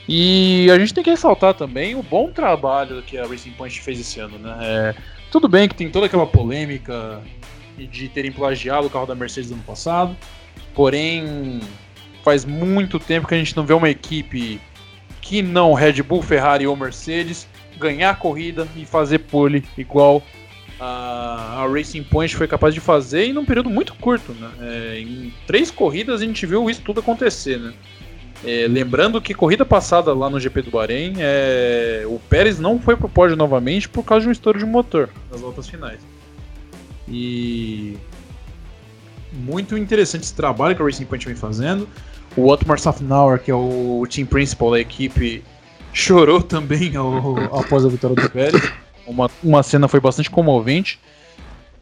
E 0.08 0.68
a 0.72 0.80
gente 0.80 0.94
tem 0.94 1.04
que 1.04 1.10
ressaltar 1.10 1.54
também 1.54 1.96
o 1.96 2.02
bom 2.02 2.32
trabalho 2.32 3.04
que 3.04 3.18
a 3.18 3.28
Racing 3.28 3.52
Point 3.52 3.80
fez 3.80 4.00
esse 4.00 4.20
ano, 4.20 4.40
né? 4.40 4.58
É, 4.60 4.96
tudo 5.32 5.48
bem 5.48 5.70
que 5.70 5.76
tem 5.76 5.90
toda 5.90 6.08
aquela 6.08 6.26
polêmica 6.26 7.22
de 7.78 8.10
terem 8.10 8.32
plagiado 8.32 8.88
o 8.88 8.90
carro 8.90 9.06
da 9.06 9.14
Mercedes 9.14 9.52
no 9.52 9.58
ano 9.58 9.64
passado, 9.66 10.18
porém 10.74 11.60
faz 12.24 12.44
muito 12.44 13.00
tempo 13.00 13.28
que 13.28 13.36
a 13.36 13.38
gente 13.38 13.56
não 13.56 13.66
vê 13.66 13.74
uma 13.74 13.90
equipe 13.90 14.60
que 15.22 15.42
não 15.42 15.74
Red 15.74 16.02
Bull, 16.02 16.24
Ferrari 16.24 16.66
ou 16.66 16.76
Mercedes 16.76 17.48
ganhar 17.78 18.10
a 18.10 18.16
corrida 18.16 18.68
e 18.76 18.86
fazer 18.86 19.20
pole 19.20 19.64
igual 19.78 20.22
a, 20.80 21.64
a, 21.64 21.68
Racing 21.68 22.04
Point 22.04 22.36
foi 22.36 22.48
capaz 22.48 22.74
de 22.74 22.80
fazer 22.80 23.26
em 23.26 23.38
um 23.38 23.46
período 23.46 23.70
muito 23.70 23.94
curto. 23.96 24.34
Né? 24.34 24.50
É, 24.62 25.00
em 25.00 25.34
três 25.46 25.70
corridas 25.70 26.22
a 26.22 26.26
gente 26.26 26.46
viu 26.46 26.70
isso 26.70 26.82
tudo 26.82 27.00
acontecer. 27.00 27.60
Né? 27.60 27.74
É, 28.44 28.68
lembrando 28.70 29.22
que 29.22 29.34
corrida 29.34 29.66
passada 29.66 30.14
lá 30.14 30.30
no 30.30 30.40
GP 30.40 30.62
do 30.64 30.72
Bahrein, 30.72 31.16
é, 31.20 32.04
o 32.06 32.20
Pérez 32.30 32.60
não 32.60 32.80
foi 32.80 32.96
pro 32.96 33.10
pódio 33.10 33.36
novamente 33.36 33.90
por 33.90 34.04
causa 34.04 34.24
de 34.24 34.30
um 34.30 34.32
estouro 34.32 34.58
de 34.58 34.66
motor 34.66 35.10
nas 35.30 35.42
voltas 35.42 35.68
finais. 35.68 36.00
E 37.08 37.98
muito 39.34 39.78
interessante 39.78 40.24
esse 40.24 40.34
trabalho 40.34 40.76
que 40.76 40.82
a 40.82 40.86
Racing 40.86 41.06
Point 41.06 41.26
vem 41.26 41.36
fazendo. 41.36 41.88
O 42.38 42.48
Otmar 42.48 42.80
Safnauer, 42.80 43.40
que 43.40 43.52
é 43.52 43.56
o 43.56 44.06
team 44.10 44.26
principal 44.26 44.72
da 44.72 44.80
equipe, 44.80 45.44
chorou 45.92 46.42
também 46.42 46.96
ao, 46.96 47.38
após 47.58 47.86
a 47.86 47.90
vitória 47.90 48.16
do 48.16 48.30
Pérez. 48.30 48.72
Uma, 49.10 49.30
uma 49.44 49.64
cena 49.64 49.88
foi 49.88 50.00
bastante 50.00 50.30
comovente. 50.30 51.00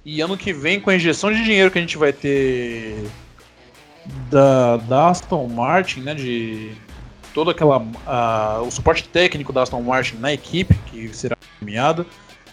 E 0.05 0.21
ano 0.21 0.37
que 0.37 0.53
vem, 0.53 0.79
com 0.79 0.89
a 0.89 0.95
injeção 0.95 1.31
de 1.31 1.43
dinheiro 1.43 1.69
que 1.69 1.77
a 1.77 1.81
gente 1.81 1.97
vai 1.97 2.13
ter 2.13 3.03
da, 4.29 4.77
da 4.77 5.09
Aston 5.09 5.47
Martin, 5.47 5.99
né, 5.99 6.13
de 6.15 6.71
toda 7.33 7.51
aquela 7.51 7.79
uh, 7.79 8.65
o 8.65 8.71
suporte 8.71 9.03
técnico 9.03 9.51
da 9.51 9.63
Aston 9.63 9.81
Martin 9.81 10.15
na 10.15 10.33
equipe 10.33 10.73
que 10.89 11.09
será 11.09 11.35
premiado, 11.59 12.05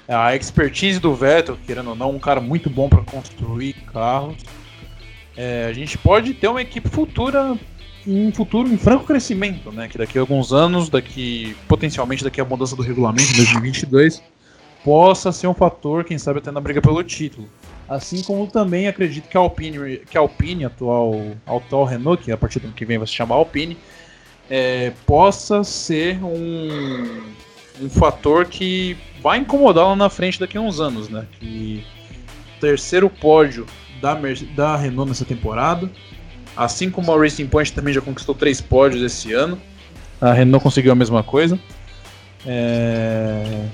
a 0.09 0.35
expertise 0.35 0.99
do 0.99 1.15
Vettel, 1.15 1.57
querendo 1.65 1.91
ou 1.91 1.97
não, 1.97 2.11
um 2.11 2.19
cara 2.19 2.41
muito 2.41 2.69
bom 2.69 2.89
para 2.89 3.03
construir 3.03 3.73
carros. 3.93 4.37
É, 5.37 5.67
a 5.69 5.73
gente 5.73 5.97
pode 5.97 6.35
ter 6.35 6.49
uma 6.49 6.61
equipe 6.61 6.89
futura 6.89 7.59
em 8.07 8.31
futuro 8.33 8.69
em 8.69 8.77
franco 8.77 9.05
crescimento, 9.05 9.73
né? 9.73 9.89
Que 9.89 9.97
daqui 9.97 10.19
a 10.19 10.21
alguns 10.21 10.53
anos, 10.53 10.89
daqui 10.89 11.57
potencialmente 11.67 12.23
daqui 12.23 12.41
a 12.41 12.45
mudança 12.45 12.77
do 12.77 12.83
regulamento 12.83 13.33
em 13.33 13.37
2022, 13.37 14.23
possa 14.85 15.33
ser 15.33 15.47
um 15.47 15.55
fator, 15.55 16.05
quem 16.05 16.19
sabe 16.19 16.39
até 16.39 16.51
na 16.51 16.61
briga 16.61 16.83
pelo 16.83 17.03
título. 17.03 17.49
Assim 17.89 18.23
como 18.23 18.47
também 18.47 18.87
acredito 18.87 19.29
que 19.29 19.37
a 19.37 19.41
Alpine, 19.41 19.99
que 19.99 20.17
a 20.17 20.21
Alpine 20.21 20.67
atual, 20.67 21.15
atual 21.47 21.85
Renault, 21.85 22.23
que 22.23 22.31
a 22.31 22.37
partir 22.37 22.61
do 22.61 22.67
ano 22.67 22.75
que 22.75 22.85
vem 22.85 22.99
vai 22.99 23.07
se 23.07 23.15
chamar 23.15 23.37
Alpine, 23.37 23.79
é, 24.49 24.93
possa 25.07 25.65
ser 25.65 26.23
um, 26.23 27.23
um 27.81 27.89
fator 27.89 28.47
que 28.47 28.97
vai 29.23 29.39
incomodar 29.39 29.87
lá 29.87 29.97
na 29.97 30.11
frente 30.11 30.39
daqui 30.39 30.59
a 30.59 30.61
uns 30.61 30.81
anos, 30.81 31.09
né? 31.09 31.27
Que 31.41 31.85
terceiro 32.61 33.09
pódio 33.09 33.67
da, 34.01 34.19
da 34.55 34.77
Renault 34.77 35.09
nessa 35.09 35.25
temporada, 35.25 35.91
assim 36.55 36.91
como 36.91 37.11
a 37.13 37.19
Racing 37.19 37.47
Point 37.47 37.73
também 37.73 37.93
já 37.93 38.01
conquistou 38.01 38.35
três 38.35 38.61
pódios 38.61 39.03
esse 39.03 39.33
ano, 39.33 39.61
a 40.21 40.33
Renault 40.33 40.63
conseguiu 40.63 40.93
a 40.93 40.95
mesma 40.95 41.23
coisa. 41.23 41.59
É... 42.47 43.67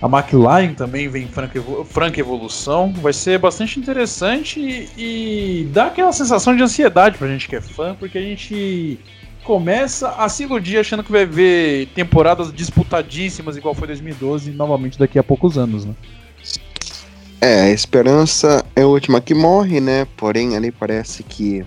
A 0.00 0.06
McLaren 0.06 0.74
também 0.74 1.08
vem 1.08 1.24
em 1.24 1.28
franca, 1.28 1.62
franca 1.86 2.20
evolução. 2.20 2.92
Vai 2.92 3.12
ser 3.12 3.38
bastante 3.38 3.78
interessante 3.78 4.60
e, 4.60 5.62
e 5.62 5.64
dá 5.72 5.86
aquela 5.86 6.12
sensação 6.12 6.54
de 6.54 6.62
ansiedade 6.62 7.16
pra 7.16 7.28
gente 7.28 7.48
que 7.48 7.56
é 7.56 7.60
fã, 7.60 7.94
porque 7.98 8.18
a 8.18 8.22
gente 8.22 8.98
começa 9.42 10.10
a 10.10 10.28
se 10.28 10.42
iludir 10.42 10.78
achando 10.78 11.04
que 11.04 11.12
vai 11.12 11.24
ver 11.24 11.86
temporadas 11.94 12.52
disputadíssimas 12.52 13.56
igual 13.56 13.74
foi 13.74 13.86
2012 13.86 14.50
novamente 14.50 14.98
daqui 14.98 15.18
a 15.18 15.22
poucos 15.22 15.56
anos, 15.56 15.84
né? 15.84 15.94
É, 17.40 17.62
a 17.62 17.70
esperança 17.70 18.64
é 18.74 18.82
a 18.82 18.86
última 18.86 19.20
que 19.20 19.34
morre, 19.34 19.80
né? 19.80 20.06
Porém, 20.16 20.56
ali 20.56 20.72
parece 20.72 21.22
que 21.22 21.64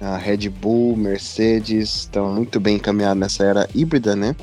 a 0.00 0.16
Red 0.16 0.48
Bull, 0.48 0.96
Mercedes 0.96 1.96
estão 1.96 2.32
muito 2.32 2.60
bem 2.60 2.76
encaminhados 2.76 3.18
nessa 3.18 3.44
era 3.44 3.68
híbrida, 3.74 4.14
né? 4.14 4.36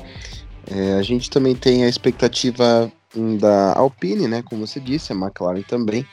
É, 0.70 0.94
a 0.94 1.02
gente 1.02 1.30
também 1.30 1.54
tem 1.54 1.84
a 1.84 1.88
expectativa 1.88 2.92
da 3.38 3.74
Alpine, 3.74 4.28
né? 4.28 4.42
Como 4.42 4.66
você 4.66 4.80
disse, 4.80 5.12
a 5.12 5.16
McLaren 5.16 5.62
também. 5.62 6.06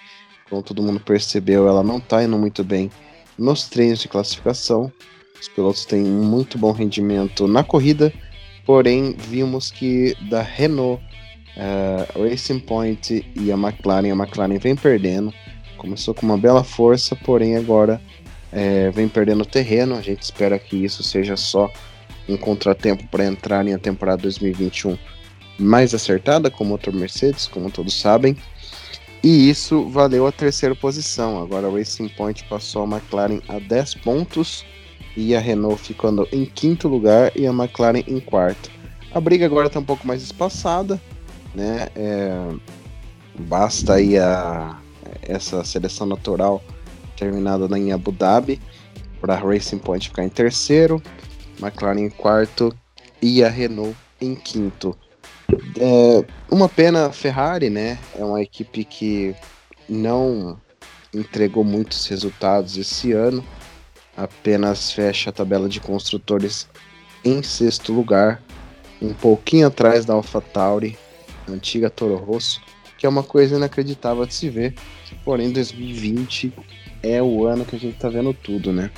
Como 0.50 0.62
todo 0.62 0.83
mundo 0.83 1.00
percebeu, 1.00 1.67
ela 1.67 1.83
não 1.83 1.98
está 1.98 2.24
indo 2.24 2.38
muito 2.38 2.63
bem 2.63 2.91
nos 3.38 3.67
treinos 3.67 4.00
de 4.00 4.07
classificação. 4.07 4.91
Os 5.39 5.48
pilotos 5.48 5.86
têm 5.86 6.03
um 6.03 6.24
muito 6.24 6.57
bom 6.57 6.72
rendimento 6.72 7.48
na 7.48 7.63
corrida, 7.63 8.13
porém 8.65 9.13
vimos 9.17 9.72
que 9.72 10.15
da 10.29 10.41
Renault, 10.41 11.03
uh, 11.57 12.24
Racing 12.24 12.60
Point 12.60 13.25
e 13.36 13.51
a 13.51 13.55
McLaren, 13.55 14.12
a 14.12 14.15
McLaren 14.15 14.57
vem 14.57 14.75
perdendo. 14.75 15.33
Começou 15.77 16.13
com 16.13 16.25
uma 16.25 16.38
bela 16.38 16.63
força, 16.63 17.15
porém 17.15 17.57
agora 17.57 18.00
é, 18.51 18.89
vem 18.91 19.10
perdendo 19.10 19.45
terreno. 19.45 19.95
A 19.95 20.01
gente 20.01 20.22
espera 20.22 20.57
que 20.57 20.77
isso 20.77 21.03
seja 21.03 21.36
só 21.36 21.69
um 22.29 22.38
contratempo 22.38 23.05
para 23.07 23.25
entrar 23.25 23.67
em 23.67 23.74
a 23.74 23.79
temporada 23.79 24.22
2021 24.22 24.98
mais 25.57 25.93
acertada 25.93 26.50
com 26.50 26.63
o 26.63 26.67
motor 26.67 26.93
Mercedes, 26.93 27.48
como 27.48 27.72
todos 27.72 28.00
sabem. 28.00 28.36
E 29.24 29.50
isso 29.50 29.88
valeu 29.88 30.27
a 30.27 30.31
terceira 30.31 30.75
posição. 30.75 31.41
Agora 31.41 31.67
a 31.67 31.72
Racing 31.72 32.10
Point 32.10 32.43
passou 32.45 32.83
a 32.83 32.98
McLaren 32.98 33.39
a 33.48 33.57
10 33.57 33.95
pontos 33.95 34.65
e 35.15 35.36
a 35.36 35.39
Renault 35.39 35.81
ficando 35.81 36.27
em 36.31 36.45
quinto 36.45 36.88
lugar 36.88 37.31
e 37.36 37.48
a 37.48 37.51
McLaren 37.51 38.03
em 38.07 38.19
quarto. 38.19 38.69
A 39.13 39.22
briga 39.22 39.45
agora 39.45 39.67
está 39.67 39.79
um 39.79 39.86
pouco 39.86 40.05
mais 40.05 40.22
espaçada, 40.22 41.00
né? 41.55 41.88
É, 41.95 42.50
basta 43.39 43.93
aí 43.93 44.17
a, 44.17 44.77
essa 45.22 45.63
seleção 45.63 46.07
natural 46.07 46.62
terminada 47.15 47.77
em 47.77 47.93
Abu 47.93 48.12
Dhabi 48.12 48.60
para 49.22 49.36
Racing 49.36 49.77
Point 49.77 50.10
ficar 50.10 50.25
em 50.25 50.29
terceiro, 50.29 51.01
McLaren 51.62 52.00
em 52.00 52.10
quarto 52.10 52.75
e 53.22 53.43
a 53.43 53.50
Renault 53.50 53.95
em 54.19 54.36
quinto. 54.36 54.98
É, 55.79 56.25
uma 56.50 56.69
pena 56.69 57.12
Ferrari, 57.12 57.69
né? 57.69 57.98
É 58.17 58.24
uma 58.24 58.41
equipe 58.41 58.83
que 58.83 59.35
não 59.87 60.59
entregou 61.13 61.63
muitos 61.63 62.07
resultados 62.07 62.77
esse 62.77 63.11
ano 63.11 63.44
apenas 64.16 64.92
fecha 64.92 65.29
a 65.29 65.33
tabela 65.33 65.68
de 65.68 65.79
construtores 65.79 66.68
em 67.25 67.42
sexto 67.42 67.92
lugar, 67.92 68.42
um 69.01 69.13
pouquinho 69.13 69.68
atrás 69.68 70.05
da 70.05 70.13
AlphaTauri, 70.13 70.98
antiga 71.48 71.89
Toro 71.89 72.16
Rosso, 72.16 72.61
que 72.98 73.05
é 73.05 73.09
uma 73.09 73.24
coisa 73.24 73.55
inacreditável 73.55 74.25
de 74.25 74.33
se 74.33 74.50
ver. 74.50 74.75
Porém, 75.24 75.51
2020 75.51 76.53
é 77.01 77.22
o 77.22 77.46
ano 77.46 77.66
que 77.66 77.75
a 77.75 77.79
gente 77.79 77.98
tá 77.98 78.09
vendo 78.09 78.33
tudo, 78.33 78.72
né? 78.72 78.92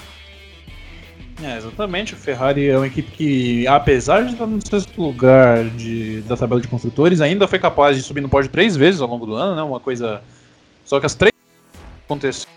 É, 1.44 1.58
exatamente. 1.58 2.14
O 2.14 2.18
Ferrari 2.18 2.68
é 2.70 2.78
uma 2.78 2.88
equipe 2.88 3.12
que, 3.12 3.68
apesar 3.68 4.24
de 4.24 4.34
estar 4.34 4.48
no 4.48 4.66
sexto 4.66 5.02
lugar 5.02 5.66
de, 5.72 6.22
da 6.22 6.38
tabela 6.38 6.62
de 6.62 6.68
construtores, 6.68 7.20
ainda 7.20 7.48
foi 7.48 7.60
capaz 7.60 7.98
de 7.98 8.04
subir 8.04 8.22
no 8.22 8.30
pódio 8.30 8.50
três 8.50 8.76
vezes 8.76 9.02
ao 9.02 9.10
longo 9.10 9.26
do 9.26 9.36
ano, 9.36 9.56
né? 9.56 9.62
Uma 9.62 9.80
coisa. 9.80 10.22
Só 10.86 11.00
que 11.00 11.06
as 11.06 11.14
três 11.14 11.34
aconteceram 12.06 12.50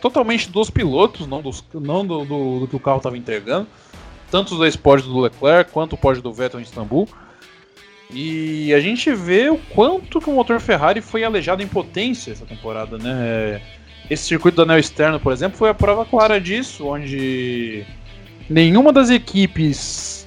totalmente 0.00 0.50
dos 0.50 0.68
pilotos, 0.68 1.26
não, 1.26 1.40
dos, 1.40 1.64
não 1.72 2.06
do, 2.06 2.24
do, 2.24 2.60
do 2.60 2.68
que 2.68 2.76
o 2.76 2.80
carro 2.80 2.98
estava 2.98 3.16
entregando. 3.16 3.66
Tanto 4.30 4.52
os 4.52 4.58
dois 4.58 4.76
pódios 4.76 5.08
do 5.08 5.18
Leclerc 5.18 5.70
quanto 5.70 5.94
o 5.94 5.98
pódio 5.98 6.22
do 6.22 6.32
Vettel 6.32 6.60
em 6.60 6.64
Istambul. 6.64 7.08
E 8.10 8.72
a 8.74 8.80
gente 8.80 9.12
vê 9.12 9.48
o 9.48 9.58
quanto 9.70 10.20
que 10.20 10.30
o 10.30 10.32
motor 10.32 10.60
Ferrari 10.60 11.00
foi 11.00 11.24
aleijado 11.24 11.62
em 11.62 11.66
potência 11.66 12.32
essa 12.32 12.44
temporada, 12.44 12.98
né? 12.98 13.60
Esse 14.08 14.24
circuito 14.24 14.56
do 14.56 14.62
anel 14.62 14.78
externo, 14.78 15.18
por 15.18 15.32
exemplo, 15.32 15.58
foi 15.58 15.68
a 15.68 15.74
prova 15.74 16.04
clara 16.04 16.40
disso, 16.40 16.86
onde 16.86 17.84
nenhuma 18.48 18.92
das 18.92 19.10
equipes 19.10 20.26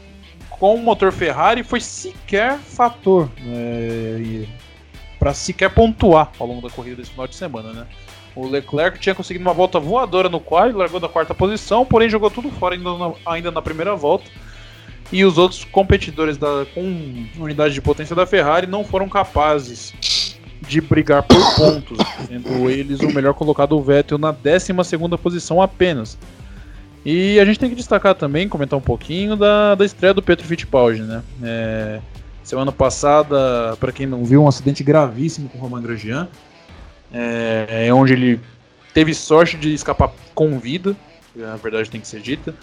com 0.50 0.76
o 0.76 0.84
motor 0.84 1.12
Ferrari 1.12 1.64
foi 1.64 1.80
sequer 1.80 2.58
fator 2.58 3.30
né? 3.40 4.46
para 5.18 5.34
sequer 5.34 5.70
pontuar 5.70 6.32
ao 6.38 6.48
longo 6.48 6.62
da 6.62 6.74
corrida 6.74 6.98
desse 6.98 7.12
final 7.12 7.28
de 7.28 7.36
semana, 7.36 7.72
né? 7.72 7.88
O 8.36 8.48
Leclerc 8.48 9.00
tinha 9.00 9.16
conseguido 9.16 9.44
uma 9.44 9.54
volta 9.54 9.80
voadora 9.80 10.30
no 10.30 10.40
quali, 10.40 10.72
largou 10.72 11.00
da 11.00 11.10
quarta 11.10 11.34
posição, 11.34 11.86
porém 11.86 12.10
jogou 12.10 12.30
tudo 12.30 12.50
fora 12.52 12.76
ainda 12.76 12.98
na, 12.98 13.12
ainda 13.26 13.52
na 13.52 13.62
primeira 13.62 13.96
volta. 13.96 14.30
E 15.12 15.26
os 15.26 15.38
outros 15.38 15.66
competidores 15.66 16.38
da, 16.38 16.66
com 16.74 17.28
unidade 17.38 17.74
de 17.74 17.82
potência 17.82 18.16
da 18.16 18.26
Ferrari 18.26 18.68
não 18.68 18.84
foram 18.84 19.10
capazes 19.10 19.94
de 20.62 20.82
brigar 20.82 21.24
por 21.24 21.56
pontos, 21.56 21.98
sendo 22.28 22.70
eles 22.70 23.00
o 23.00 23.08
melhor 23.14 23.34
colocado 23.34 23.78
o 23.78 23.82
Vettel 23.82 24.18
na 24.18 24.32
12 24.32 24.74
posição 25.22 25.62
apenas. 25.62 26.18
E 27.06 27.40
a 27.40 27.46
gente 27.46 27.60
tem 27.60 27.70
que 27.70 27.76
destacar 27.76 28.14
também, 28.14 28.50
comentar 28.50 28.78
um 28.78 28.82
pouquinho 28.82 29.36
da, 29.36 29.74
da 29.76 29.86
estreia 29.86 30.14
do 30.14 30.22
Petro 30.22 30.46
Fittipaldi, 30.46 31.02
né? 31.02 31.24
É, 31.42 32.00
semana 32.44 32.72
passada, 32.72 33.78
para 33.80 33.92
quem 33.92 34.06
não 34.06 34.26
viu, 34.26 34.44
um 34.44 34.48
acidente 34.48 34.84
gravíssimo 34.84 35.48
com 35.50 35.58
o 35.58 35.62
Romain 35.62 35.82
Grosjean 35.82 36.28
é, 37.14 37.88
é 37.88 37.94
onde 37.94 38.14
ele 38.14 38.40
teve 38.94 39.14
sorte 39.14 39.58
de 39.58 39.74
escapar 39.74 40.12
com 40.34 40.60
vida, 40.60 40.96
na 41.36 41.56
verdade 41.56 41.90
tem 41.90 42.02
que 42.02 42.08
ser 42.08 42.22
dita. 42.22 42.54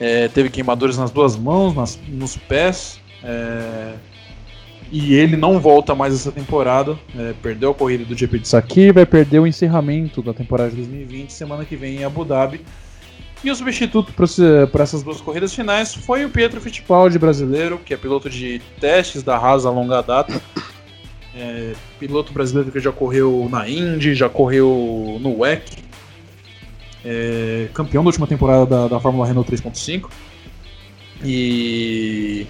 É, 0.00 0.28
teve 0.28 0.50
queimaduras 0.50 0.98
nas 0.98 1.10
duas 1.10 1.36
mãos, 1.36 1.74
nas, 1.74 1.98
nos 2.08 2.36
pés. 2.36 3.00
É, 3.22 3.94
e 4.96 5.12
ele 5.12 5.36
não 5.36 5.58
volta 5.58 5.92
mais 5.92 6.14
essa 6.14 6.30
temporada. 6.30 6.96
É, 7.18 7.34
perdeu 7.42 7.72
a 7.72 7.74
corrida 7.74 8.04
do 8.04 8.16
GP 8.16 8.38
de 8.38 8.46
Sakir, 8.46 8.94
vai 8.94 9.04
perder 9.04 9.40
o 9.40 9.46
encerramento 9.46 10.22
da 10.22 10.32
temporada 10.32 10.70
de 10.70 10.76
2020, 10.76 11.32
semana 11.32 11.64
que 11.64 11.74
vem 11.74 11.96
em 11.96 12.04
Abu 12.04 12.24
Dhabi. 12.24 12.60
E 13.42 13.50
o 13.50 13.56
substituto 13.56 14.12
para 14.12 14.84
essas 14.84 15.02
duas 15.02 15.20
corridas 15.20 15.52
finais 15.52 15.92
foi 15.92 16.24
o 16.24 16.30
Pietro 16.30 16.60
Fittipaldi, 16.60 17.18
brasileiro, 17.18 17.80
que 17.84 17.92
é 17.92 17.96
piloto 17.96 18.30
de 18.30 18.62
testes 18.80 19.24
da 19.24 19.36
Haas 19.36 19.66
a 19.66 19.70
longa 19.70 20.00
data. 20.00 20.40
É, 21.36 21.72
piloto 21.98 22.32
brasileiro 22.32 22.70
que 22.70 22.78
já 22.78 22.92
correu 22.92 23.48
na 23.50 23.68
Indy, 23.68 24.14
já 24.14 24.28
correu 24.28 25.18
no 25.20 25.40
WEC. 25.40 25.82
É, 27.04 27.66
campeão 27.74 28.04
da 28.04 28.10
última 28.10 28.28
temporada 28.28 28.64
da, 28.64 28.86
da 28.86 29.00
Fórmula 29.00 29.26
Renault 29.26 29.50
3.5. 29.50 30.08
E 31.24 32.46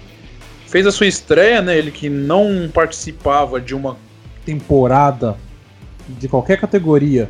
fez 0.67 0.85
a 0.85 0.91
sua 0.91 1.07
estreia, 1.07 1.61
né? 1.61 1.77
Ele 1.77 1.91
que 1.91 2.09
não 2.09 2.69
participava 2.73 3.59
de 3.59 3.75
uma 3.75 3.97
temporada 4.45 5.37
de 6.07 6.27
qualquer 6.27 6.59
categoria 6.59 7.29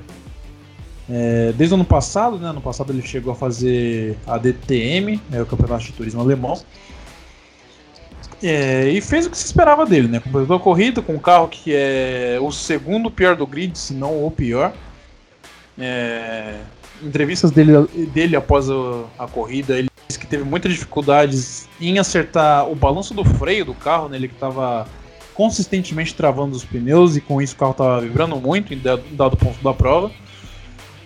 é, 1.09 1.53
desde 1.55 1.73
o 1.73 1.75
ano 1.75 1.85
passado, 1.85 2.37
né? 2.37 2.51
No 2.51 2.61
passado 2.61 2.91
ele 2.91 3.01
chegou 3.01 3.33
a 3.33 3.35
fazer 3.35 4.17
a 4.25 4.37
DTM, 4.37 5.21
é, 5.31 5.41
o 5.41 5.45
Campeonato 5.45 5.85
de 5.85 5.93
Turismo 5.93 6.21
Alemão. 6.21 6.59
É, 8.43 8.89
e 8.89 8.99
fez 9.01 9.25
o 9.25 9.29
que 9.29 9.37
se 9.37 9.45
esperava 9.45 9.85
dele, 9.85 10.07
né? 10.07 10.19
Completou 10.19 10.55
a 10.55 10.59
corrida 10.59 11.01
com 11.01 11.13
um 11.13 11.19
carro 11.19 11.47
que 11.47 11.73
é 11.73 12.37
o 12.41 12.51
segundo 12.51 13.09
pior 13.09 13.35
do 13.35 13.45
grid, 13.47 13.77
se 13.77 13.93
não 13.93 14.25
o 14.25 14.31
pior. 14.31 14.73
É, 15.77 16.59
entrevistas 17.03 17.51
dele, 17.51 17.87
dele 18.13 18.35
após 18.35 18.69
a, 18.69 18.73
a, 19.19 19.27
corrida, 19.27 19.77
ele 19.77 19.89
que 20.25 20.31
teve 20.31 20.43
muitas 20.43 20.71
dificuldades 20.73 21.69
em 21.79 21.99
acertar 21.99 22.69
o 22.69 22.75
balanço 22.75 23.13
do 23.13 23.23
freio 23.23 23.63
do 23.63 23.73
carro, 23.73 24.09
né? 24.09 24.17
Ele 24.17 24.27
que 24.27 24.33
estava 24.33 24.88
consistentemente 25.33 26.15
travando 26.15 26.55
os 26.55 26.63
pneus 26.63 27.15
e 27.15 27.21
com 27.21 27.41
isso 27.41 27.55
o 27.55 27.57
carro 27.57 27.71
estava 27.71 28.01
vibrando 28.01 28.35
muito 28.38 28.73
em 28.73 28.81
dado 29.11 29.38
ponto 29.38 29.63
da 29.63 29.73
prova. 29.73 30.11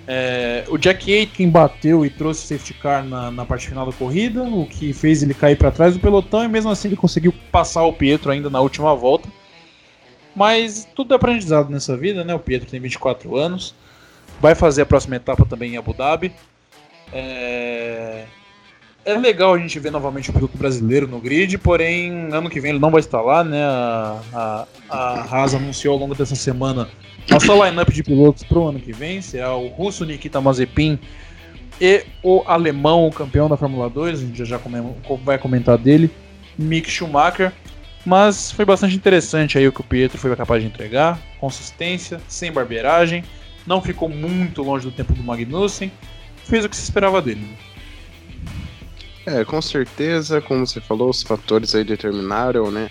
É, 0.08 0.64
o 0.70 0.78
Jack 0.78 1.14
Aitken 1.14 1.50
bateu 1.50 2.04
e 2.04 2.10
trouxe 2.10 2.44
o 2.44 2.48
safety 2.48 2.74
car 2.74 3.04
na, 3.04 3.30
na 3.30 3.46
parte 3.46 3.68
final 3.68 3.86
da 3.86 3.92
corrida, 3.92 4.42
o 4.42 4.66
que 4.66 4.92
fez 4.92 5.22
ele 5.22 5.36
cair 5.36 5.56
para 5.56 5.70
trás 5.70 5.94
do 5.94 6.00
pelotão 6.00 6.44
e 6.44 6.48
mesmo 6.48 6.72
assim 6.72 6.88
ele 6.88 6.96
conseguiu 6.96 7.32
passar 7.52 7.84
o 7.84 7.94
Pietro 7.94 8.32
ainda 8.32 8.50
na 8.50 8.60
última 8.60 8.96
volta. 8.96 9.30
Mas 10.36 10.88
tudo 10.96 11.14
é 11.14 11.18
aprendizado 11.18 11.70
nessa 11.70 11.96
vida, 11.98 12.24
né? 12.24 12.34
O 12.34 12.40
Pietro 12.40 12.70
tem 12.70 12.80
24 12.80 13.36
anos, 13.36 13.76
vai 14.40 14.56
fazer 14.56 14.84
a 14.84 14.86
próxima 14.86 15.16
etapa 15.16 15.46
também 15.46 15.74
em 15.74 15.78
Abu 15.78 15.94
Dhabi. 15.94 16.32
É, 17.12 18.26
é 19.06 19.14
legal 19.14 19.54
a 19.54 19.58
gente 19.58 19.80
ver 19.80 19.92
novamente 19.92 20.30
o 20.30 20.34
piloto 20.34 20.58
brasileiro 20.58 21.08
no 21.08 21.20
grid, 21.20 21.58
porém 21.58 22.30
ano 22.32 22.50
que 22.50 22.60
vem 22.60 22.72
ele 22.72 22.80
não 22.80 22.92
vai 22.92 23.00
estar 23.00 23.22
lá, 23.22 23.44
né? 23.44 23.64
A, 23.64 24.22
a, 24.34 24.68
a 24.90 25.22
Haas 25.24 25.56
anunciou 25.56 25.94
ao 25.94 26.00
longo 26.00 26.16
dessa 26.16 26.36
semana 26.36 26.90
a 27.32 27.40
sua 27.40 27.70
lineup 27.70 27.90
de 27.90 28.04
pilotos 28.04 28.44
para 28.44 28.58
o 28.58 28.68
ano 28.68 28.80
que 28.80 28.92
vem 28.92 29.22
será 29.22 29.56
o 29.56 29.68
russo 29.68 30.06
Nikita 30.06 30.42
Mazepin 30.42 31.00
e 31.80 32.04
o 32.22 32.44
alemão 32.46 33.08
o 33.08 33.12
campeão 33.12 33.48
da 33.48 33.56
Fórmula 33.56 33.90
2, 33.90 34.20
a 34.20 34.26
gente 34.26 34.46
já 34.46 34.60
vai 35.24 35.38
comentar 35.38 35.78
dele, 35.78 36.12
Mick 36.58 36.90
Schumacher. 36.90 37.54
Mas 38.06 38.52
foi 38.52 38.66
bastante 38.66 38.96
interessante 38.96 39.58
aí 39.58 39.68
o 39.68 39.72
que 39.72 39.82
o 39.82 39.84
Pietro 39.84 40.18
foi 40.18 40.34
capaz 40.36 40.62
de 40.62 40.68
entregar, 40.68 41.20
consistência, 41.40 42.20
sem 42.28 42.52
barbeiragem, 42.52 43.24
não 43.68 43.82
ficou 43.82 44.10
muito 44.10 44.64
longe 44.64 44.86
do 44.86 44.92
tempo 44.92 45.14
do 45.14 45.22
Magnussen, 45.22 45.92
fez 46.46 46.64
o 46.66 46.70
que 46.70 46.76
se 46.76 46.84
esperava 46.84 47.22
dele. 47.22 47.46
É, 49.32 49.46
com 49.46 49.62
certeza, 49.62 50.42
como 50.42 50.66
você 50.66 50.82
falou, 50.82 51.08
os 51.08 51.22
fatores 51.22 51.76
aí 51.76 51.84
determinaram, 51.84 52.72
né? 52.72 52.90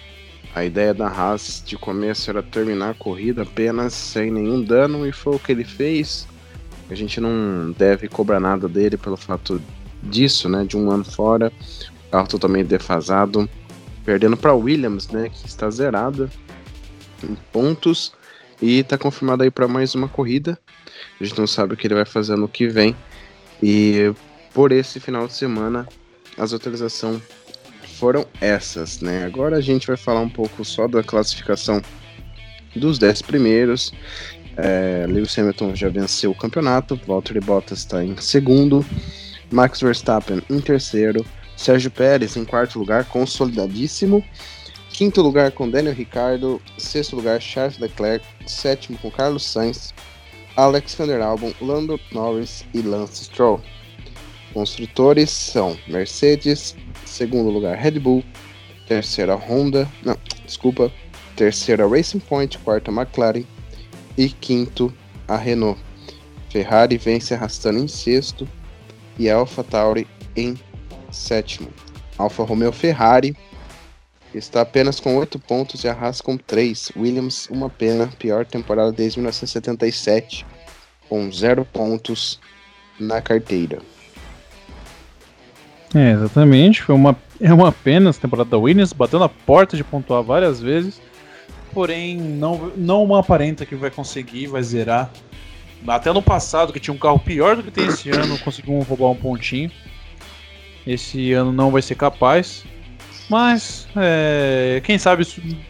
A 0.54 0.64
ideia 0.64 0.94
da 0.94 1.08
Haas 1.08 1.60
de 1.66 1.76
começo 1.76 2.30
era 2.30 2.44
terminar 2.44 2.90
a 2.90 2.94
corrida 2.94 3.42
apenas 3.42 3.92
sem 3.92 4.30
nenhum 4.30 4.62
dano 4.62 5.04
e 5.04 5.10
foi 5.10 5.34
o 5.34 5.38
que 5.40 5.50
ele 5.50 5.64
fez. 5.64 6.28
A 6.88 6.94
gente 6.94 7.20
não 7.20 7.72
deve 7.72 8.06
cobrar 8.06 8.38
nada 8.38 8.68
dele 8.68 8.96
pelo 8.96 9.16
fato 9.16 9.60
disso, 10.00 10.48
né? 10.48 10.64
De 10.64 10.76
um 10.76 10.88
ano 10.92 11.04
fora, 11.04 11.52
carro 12.08 12.28
totalmente 12.28 12.68
defasado, 12.68 13.50
perdendo 14.04 14.36
para 14.36 14.54
Williams, 14.54 15.08
né? 15.08 15.30
Que 15.30 15.44
está 15.44 15.68
zerada 15.68 16.30
em 17.28 17.36
pontos 17.50 18.12
e 18.62 18.78
está 18.78 18.96
confirmado 18.96 19.42
aí 19.42 19.50
para 19.50 19.66
mais 19.66 19.92
uma 19.96 20.06
corrida. 20.06 20.56
A 21.20 21.24
gente 21.24 21.36
não 21.36 21.48
sabe 21.48 21.74
o 21.74 21.76
que 21.76 21.88
ele 21.88 21.96
vai 21.96 22.06
fazer 22.06 22.36
no 22.36 22.46
que 22.46 22.68
vem 22.68 22.94
e 23.60 24.14
por 24.54 24.70
esse 24.70 25.00
final 25.00 25.26
de 25.26 25.32
semana 25.34 25.84
as 26.38 26.52
atualizações 26.52 27.20
foram 27.98 28.26
essas, 28.40 29.00
né? 29.00 29.24
Agora 29.24 29.56
a 29.56 29.60
gente 29.60 29.86
vai 29.86 29.96
falar 29.96 30.20
um 30.20 30.28
pouco 30.28 30.64
só 30.64 30.86
da 30.86 31.02
classificação 31.02 31.82
dos 32.74 32.98
10 32.98 33.22
primeiros. 33.22 33.92
É, 34.56 35.04
Lewis 35.08 35.38
Hamilton 35.38 35.74
já 35.74 35.88
venceu 35.88 36.30
o 36.30 36.34
campeonato, 36.34 37.00
Valtteri 37.06 37.40
Bottas 37.40 37.78
está 37.78 38.04
em 38.04 38.16
segundo, 38.16 38.84
Max 39.52 39.80
Verstappen 39.80 40.42
em 40.50 40.60
terceiro, 40.60 41.24
Sérgio 41.56 41.90
Pérez 41.90 42.36
em 42.36 42.44
quarto 42.44 42.78
lugar, 42.78 43.04
consolidadíssimo. 43.04 44.24
Quinto 44.90 45.22
lugar 45.22 45.52
com 45.52 45.70
Daniel 45.70 45.94
Ricciardo, 45.94 46.60
sexto 46.76 47.14
lugar 47.14 47.40
Charles 47.40 47.78
Leclerc, 47.78 48.24
sétimo 48.46 48.98
com 48.98 49.10
Carlos 49.10 49.44
Sainz, 49.44 49.94
Alexander 50.56 51.22
Albon, 51.22 51.52
Lando 51.60 52.00
Norris 52.10 52.64
e 52.74 52.82
Lance 52.82 53.26
Stroll. 53.26 53.62
Construtores 54.52 55.30
são 55.30 55.78
Mercedes, 55.86 56.74
segundo 57.04 57.50
lugar 57.50 57.76
Red 57.76 57.98
Bull, 57.98 58.24
terceira 58.86 59.34
Honda, 59.34 59.88
não, 60.02 60.16
desculpa, 60.44 60.90
terceira 61.36 61.86
Racing 61.86 62.20
Point, 62.20 62.58
quarta 62.58 62.90
McLaren 62.90 63.44
e 64.16 64.28
quinto 64.28 64.92
a 65.26 65.36
Renault. 65.36 65.80
Ferrari 66.50 66.96
vem 66.96 67.20
se 67.20 67.34
arrastando 67.34 67.78
em 67.78 67.86
sexto 67.86 68.48
e 69.18 69.28
Alfa 69.28 69.62
Tauri 69.62 70.06
em 70.34 70.58
sétimo. 71.10 71.68
Alfa 72.16 72.42
Romeo 72.42 72.72
Ferrari 72.72 73.36
está 74.34 74.62
apenas 74.62 74.98
com 74.98 75.16
8 75.16 75.38
pontos 75.38 75.84
e 75.84 75.88
a 75.88 75.92
Haas 75.92 76.20
com 76.20 76.36
3. 76.36 76.92
Williams, 76.96 77.48
uma 77.50 77.68
pena, 77.68 78.08
pior 78.18 78.46
temporada 78.46 78.92
desde 78.92 79.18
1977, 79.18 80.46
com 81.08 81.30
0 81.30 81.64
pontos 81.64 82.40
na 82.98 83.20
carteira. 83.20 83.80
É, 85.94 86.12
exatamente. 86.12 86.82
Foi 86.82 86.94
uma, 86.94 87.16
é 87.40 87.52
uma 87.52 87.72
pena 87.72 88.10
essa 88.10 88.20
temporada 88.20 88.50
da 88.50 88.58
Williams, 88.58 88.92
bateu 88.92 89.18
na 89.18 89.28
porta 89.28 89.76
de 89.76 89.84
pontuar 89.84 90.22
várias 90.22 90.60
vezes, 90.60 91.00
porém 91.72 92.16
não, 92.16 92.72
não 92.76 93.14
aparenta 93.14 93.64
que 93.64 93.74
vai 93.74 93.90
conseguir, 93.90 94.46
vai 94.46 94.62
zerar. 94.62 95.10
Até 95.86 96.12
no 96.12 96.20
passado, 96.20 96.72
que 96.72 96.80
tinha 96.80 96.92
um 96.92 96.98
carro 96.98 97.20
pior 97.20 97.56
do 97.56 97.62
que 97.62 97.70
tem 97.70 97.86
esse 97.86 98.10
ano, 98.10 98.38
conseguiu 98.38 98.78
roubar 98.80 99.10
um 99.10 99.14
pontinho. 99.14 99.70
Esse 100.84 101.32
ano 101.32 101.52
não 101.52 101.70
vai 101.70 101.82
ser 101.82 101.94
capaz. 101.94 102.64
Mas, 103.28 103.86
é, 103.94 104.80
quem 104.82 104.98
sabe, 104.98 105.24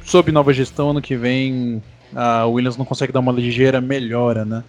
sob 0.05 0.33
nova 0.33 0.53
gestão, 0.53 0.91
ano 0.91 1.03
que 1.03 1.17
vem, 1.17 1.83
a 2.15 2.47
Williams 2.47 2.77
não 2.77 2.85
consegue 2.85 3.13
dar 3.13 3.21
uma 3.21 3.33
ligeira 3.33 3.81
melhora, 3.81 4.45
né? 4.45 4.65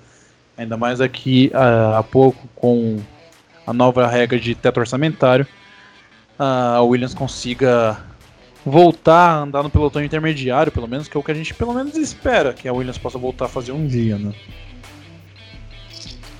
Ainda 0.58 0.76
mais 0.76 1.00
aqui 1.00 1.52
há 1.54 2.04
pouco 2.04 2.50
com 2.56 3.00
a 3.70 3.74
nova 3.74 4.08
regra 4.08 4.40
de 4.40 4.56
teto 4.56 4.80
orçamentário, 4.80 5.46
a 6.40 6.82
Williams 6.82 7.14
consiga 7.14 8.04
voltar 8.66 9.30
a 9.30 9.38
andar 9.42 9.62
no 9.62 9.70
pelotão 9.70 10.04
intermediário, 10.04 10.72
pelo 10.72 10.88
menos, 10.88 11.08
que 11.08 11.16
é 11.16 11.20
o 11.20 11.24
que 11.24 11.30
a 11.30 11.36
gente 11.36 11.54
pelo 11.54 11.72
menos 11.72 11.96
espera 11.96 12.52
que 12.52 12.68
a 12.68 12.74
Williams 12.74 12.98
possa 12.98 13.20
voltar 13.20 13.46
a 13.46 13.48
fazer 13.48 13.72
um 13.72 13.86
dia, 13.86 14.18
né? 14.18 14.34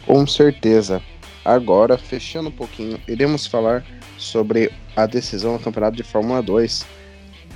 Com 0.08 0.26
certeza. 0.26 1.04
Agora, 1.46 2.00
fechando 2.00 2.50
um 2.50 2.52
pouquinho, 2.52 3.00
iremos 3.08 3.46
falar 3.46 3.86
sobre 4.18 4.72
a 4.96 5.06
decisão 5.06 5.56
do 5.56 5.64
Campeonato 5.64 5.98
de 5.98 6.04
Fórmula 6.04 6.42
2. 6.42 6.84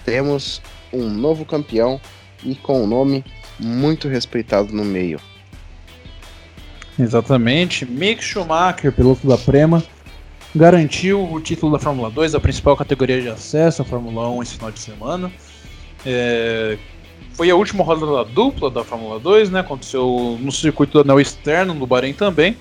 Temos 0.06 0.62
um 0.94 1.10
novo 1.10 1.46
campeão 1.46 2.00
e 2.44 2.54
com 2.54 2.84
um 2.84 2.88
nome 2.88 3.26
muito 3.60 4.08
respeitado 4.08 4.72
no 4.72 4.86
meio. 4.86 5.20
Exatamente. 6.98 7.86
Mick 7.86 8.24
Schumacher, 8.24 8.92
piloto 8.92 9.28
da 9.28 9.38
Prema, 9.38 9.84
garantiu 10.56 11.24
o 11.24 11.40
título 11.40 11.72
da 11.72 11.80
Fórmula 11.80 12.10
2, 12.10 12.36
a 12.36 12.40
principal 12.40 12.78
categoria 12.78 13.22
de 13.22 13.30
acesso 13.30 13.82
à 13.82 13.86
Fórmula 13.86 14.30
1 14.30 14.44
esse 14.44 14.56
final 14.56 14.72
de 14.72 14.80
semana. 14.80 15.32
É, 16.06 16.78
foi 17.34 17.50
a 17.50 17.56
última 17.56 17.84
rodada 17.84 18.24
dupla 18.26 18.70
da 18.70 18.84
Fórmula 18.84 19.20
2, 19.20 19.50
né? 19.50 19.62
Aconteceu 19.62 20.38
no 20.40 20.52
circuito 20.52 20.94
do 20.94 21.02
anel 21.02 21.20
externo, 21.20 21.74
no 21.74 21.88
Bahrein 21.88 22.14
também. 22.14 22.56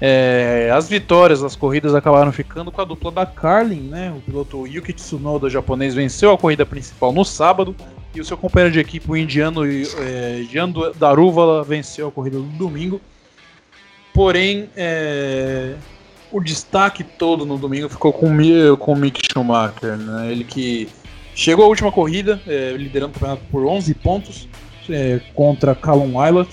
É, 0.00 0.70
as 0.72 0.88
vitórias 0.88 1.40
das 1.40 1.56
corridas 1.56 1.94
acabaram 1.94 2.30
ficando 2.30 2.70
com 2.70 2.80
a 2.80 2.84
dupla 2.84 3.10
da 3.10 3.26
Carlin, 3.26 3.82
né? 3.82 4.12
O 4.16 4.20
piloto 4.20 4.66
Yuki 4.66 4.92
Tsunoda, 4.92 5.50
japonês, 5.50 5.94
venceu 5.94 6.32
a 6.32 6.38
corrida 6.38 6.64
principal 6.66 7.12
no 7.12 7.24
sábado 7.24 7.74
e 8.14 8.20
o 8.20 8.24
seu 8.24 8.36
companheiro 8.36 8.72
de 8.72 8.80
equipe, 8.80 9.10
o 9.10 9.16
indiano 9.16 9.64
é, 9.64 10.44
Jan 10.50 10.72
Daruvala, 10.96 11.62
venceu 11.62 12.08
a 12.08 12.12
corrida 12.12 12.38
no 12.38 12.44
domingo. 12.44 13.00
Porém, 14.18 14.68
é, 14.76 15.74
o 16.32 16.40
destaque 16.40 17.04
todo 17.04 17.46
no 17.46 17.56
domingo 17.56 17.88
ficou 17.88 18.12
com, 18.12 18.36
com 18.76 18.92
o 18.92 18.96
Mick 18.96 19.20
Schumacher, 19.24 19.96
né? 19.96 20.32
Ele 20.32 20.42
que 20.42 20.88
chegou 21.36 21.64
à 21.64 21.68
última 21.68 21.92
corrida, 21.92 22.42
é, 22.44 22.72
liderando 22.72 23.12
o 23.12 23.14
campeonato 23.14 23.42
por 23.48 23.64
11 23.64 23.94
pontos 23.94 24.48
é, 24.90 25.20
contra 25.36 25.72
Callum 25.72 26.20
Eilert, 26.20 26.48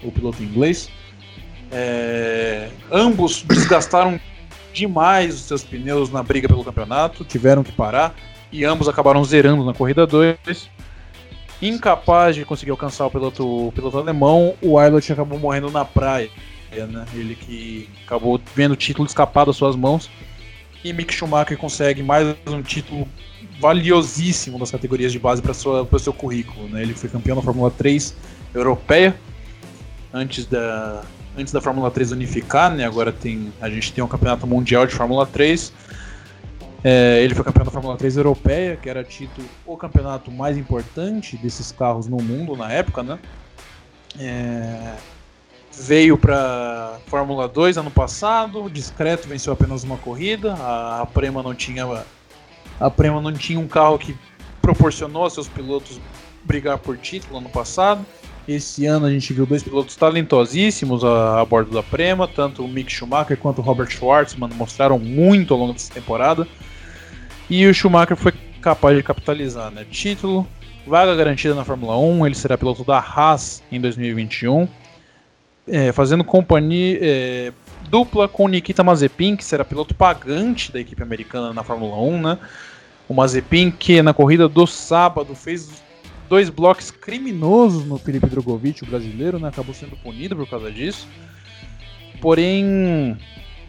o 0.00 0.12
piloto 0.12 0.40
inglês. 0.40 0.88
É, 1.72 2.68
ambos 2.88 3.42
desgastaram 3.42 4.20
demais 4.72 5.34
os 5.34 5.40
seus 5.40 5.64
pneus 5.64 6.12
na 6.12 6.22
briga 6.22 6.46
pelo 6.46 6.62
campeonato, 6.62 7.24
tiveram 7.24 7.64
que 7.64 7.72
parar 7.72 8.14
e 8.52 8.64
ambos 8.64 8.88
acabaram 8.88 9.24
zerando 9.24 9.64
na 9.64 9.74
corrida 9.74 10.06
2. 10.06 10.70
Incapaz 11.60 12.36
de 12.36 12.44
conseguir 12.44 12.70
alcançar 12.70 13.06
o 13.06 13.10
piloto, 13.10 13.66
o 13.66 13.72
piloto 13.72 13.98
alemão, 13.98 14.54
o 14.62 14.80
Eilert 14.80 15.10
acabou 15.10 15.36
morrendo 15.36 15.68
na 15.68 15.84
praia 15.84 16.30
né? 16.70 17.04
Ele 17.14 17.34
que 17.34 17.88
acabou 18.04 18.40
vendo 18.54 18.72
o 18.72 18.76
título 18.76 19.06
escapar 19.06 19.46
das 19.46 19.56
suas 19.56 19.76
mãos. 19.76 20.10
E 20.84 20.92
Mick 20.92 21.12
Schumacher 21.12 21.58
consegue 21.58 22.02
mais 22.02 22.36
um 22.46 22.62
título 22.62 23.08
valiosíssimo 23.60 24.58
das 24.58 24.70
categorias 24.70 25.10
de 25.10 25.18
base 25.18 25.42
para 25.42 25.52
o 25.52 25.98
seu 25.98 26.12
currículo. 26.12 26.68
Né? 26.68 26.82
Ele 26.82 26.94
foi 26.94 27.08
campeão 27.08 27.36
da 27.36 27.42
Fórmula 27.42 27.70
3 27.70 28.14
europeia 28.54 29.18
antes 30.12 30.46
da, 30.46 31.02
antes 31.36 31.52
da 31.52 31.60
Fórmula 31.60 31.90
3 31.90 32.12
unificar, 32.12 32.72
né? 32.74 32.84
Agora 32.84 33.12
tem, 33.12 33.52
a 33.60 33.68
gente 33.68 33.92
tem 33.92 34.02
um 34.02 34.08
campeonato 34.08 34.46
mundial 34.46 34.86
de 34.86 34.94
Fórmula 34.94 35.26
3. 35.26 35.72
É, 36.84 37.22
ele 37.22 37.34
foi 37.34 37.44
campeão 37.44 37.64
da 37.64 37.70
Fórmula 37.70 37.96
3 37.96 38.16
europeia, 38.16 38.76
que 38.76 38.88
era 38.88 39.02
tido 39.02 39.44
o 39.66 39.76
campeonato 39.76 40.30
mais 40.30 40.56
importante 40.56 41.36
desses 41.36 41.72
carros 41.72 42.06
no 42.06 42.18
mundo 42.18 42.56
na 42.56 42.70
época, 42.72 43.02
né? 43.02 43.18
É, 44.18 44.94
veio 45.78 46.18
para 46.18 46.98
Fórmula 47.06 47.46
2 47.46 47.78
ano 47.78 47.90
passado, 47.90 48.68
discreto, 48.68 49.28
venceu 49.28 49.52
apenas 49.52 49.84
uma 49.84 49.96
corrida. 49.96 50.54
A, 50.54 51.02
a 51.02 51.06
Prema 51.06 51.42
não 51.42 51.54
tinha 51.54 51.84
a 52.80 52.90
Prema 52.90 53.20
não 53.20 53.32
tinha 53.32 53.58
um 53.58 53.68
carro 53.68 53.98
que 53.98 54.16
proporcionou 54.60 55.24
a 55.24 55.30
seus 55.30 55.48
pilotos 55.48 56.00
brigar 56.44 56.78
por 56.78 56.96
título 56.96 57.38
ano 57.38 57.48
passado. 57.48 58.04
Esse 58.46 58.86
ano 58.86 59.04
a 59.06 59.10
gente 59.10 59.32
viu 59.32 59.44
dois 59.44 59.62
pilotos 59.62 59.94
talentosíssimos 59.94 61.04
a, 61.04 61.40
a 61.40 61.44
bordo 61.44 61.70
da 61.70 61.82
Prema, 61.82 62.26
tanto 62.26 62.64
o 62.64 62.68
Mick 62.68 62.90
Schumacher 62.90 63.36
quanto 63.36 63.58
o 63.58 63.62
Robert 63.62 63.90
Schwartzman 63.90 64.50
mostraram 64.54 64.98
muito 64.98 65.52
ao 65.52 65.60
longo 65.60 65.74
dessa 65.74 65.92
temporada. 65.92 66.48
E 67.50 67.66
o 67.66 67.74
Schumacher 67.74 68.16
foi 68.16 68.32
capaz 68.60 68.96
de 68.96 69.02
capitalizar, 69.02 69.70
né? 69.70 69.84
Título, 69.90 70.46
vaga 70.86 71.14
garantida 71.14 71.54
na 71.54 71.64
Fórmula 71.64 71.98
1, 71.98 72.26
ele 72.26 72.34
será 72.34 72.56
piloto 72.56 72.84
da 72.84 72.98
Haas 72.98 73.62
em 73.70 73.80
2021, 73.80 74.66
é, 75.70 75.92
fazendo 75.92 76.24
companhia 76.24 76.98
é, 77.00 77.52
dupla 77.88 78.28
com 78.28 78.48
Nikita 78.48 78.84
Mazepin, 78.84 79.36
que 79.36 79.44
será 79.44 79.64
piloto 79.64 79.94
pagante 79.94 80.72
da 80.72 80.80
equipe 80.80 81.02
americana 81.02 81.52
na 81.52 81.62
Fórmula 81.62 81.96
1, 81.96 82.20
né? 82.20 82.38
O 83.08 83.14
Mazepin 83.14 83.70
que 83.70 84.02
na 84.02 84.12
corrida 84.12 84.48
do 84.48 84.66
sábado 84.66 85.34
fez 85.34 85.82
dois 86.28 86.50
blocos 86.50 86.90
criminosos 86.90 87.84
no 87.86 87.98
Felipe 87.98 88.26
Drogovic, 88.26 88.82
o 88.82 88.86
brasileiro, 88.86 89.38
né? 89.38 89.48
Acabou 89.48 89.74
sendo 89.74 89.96
punido 89.96 90.36
por 90.36 90.48
causa 90.48 90.70
disso. 90.70 91.08
Porém, 92.20 93.16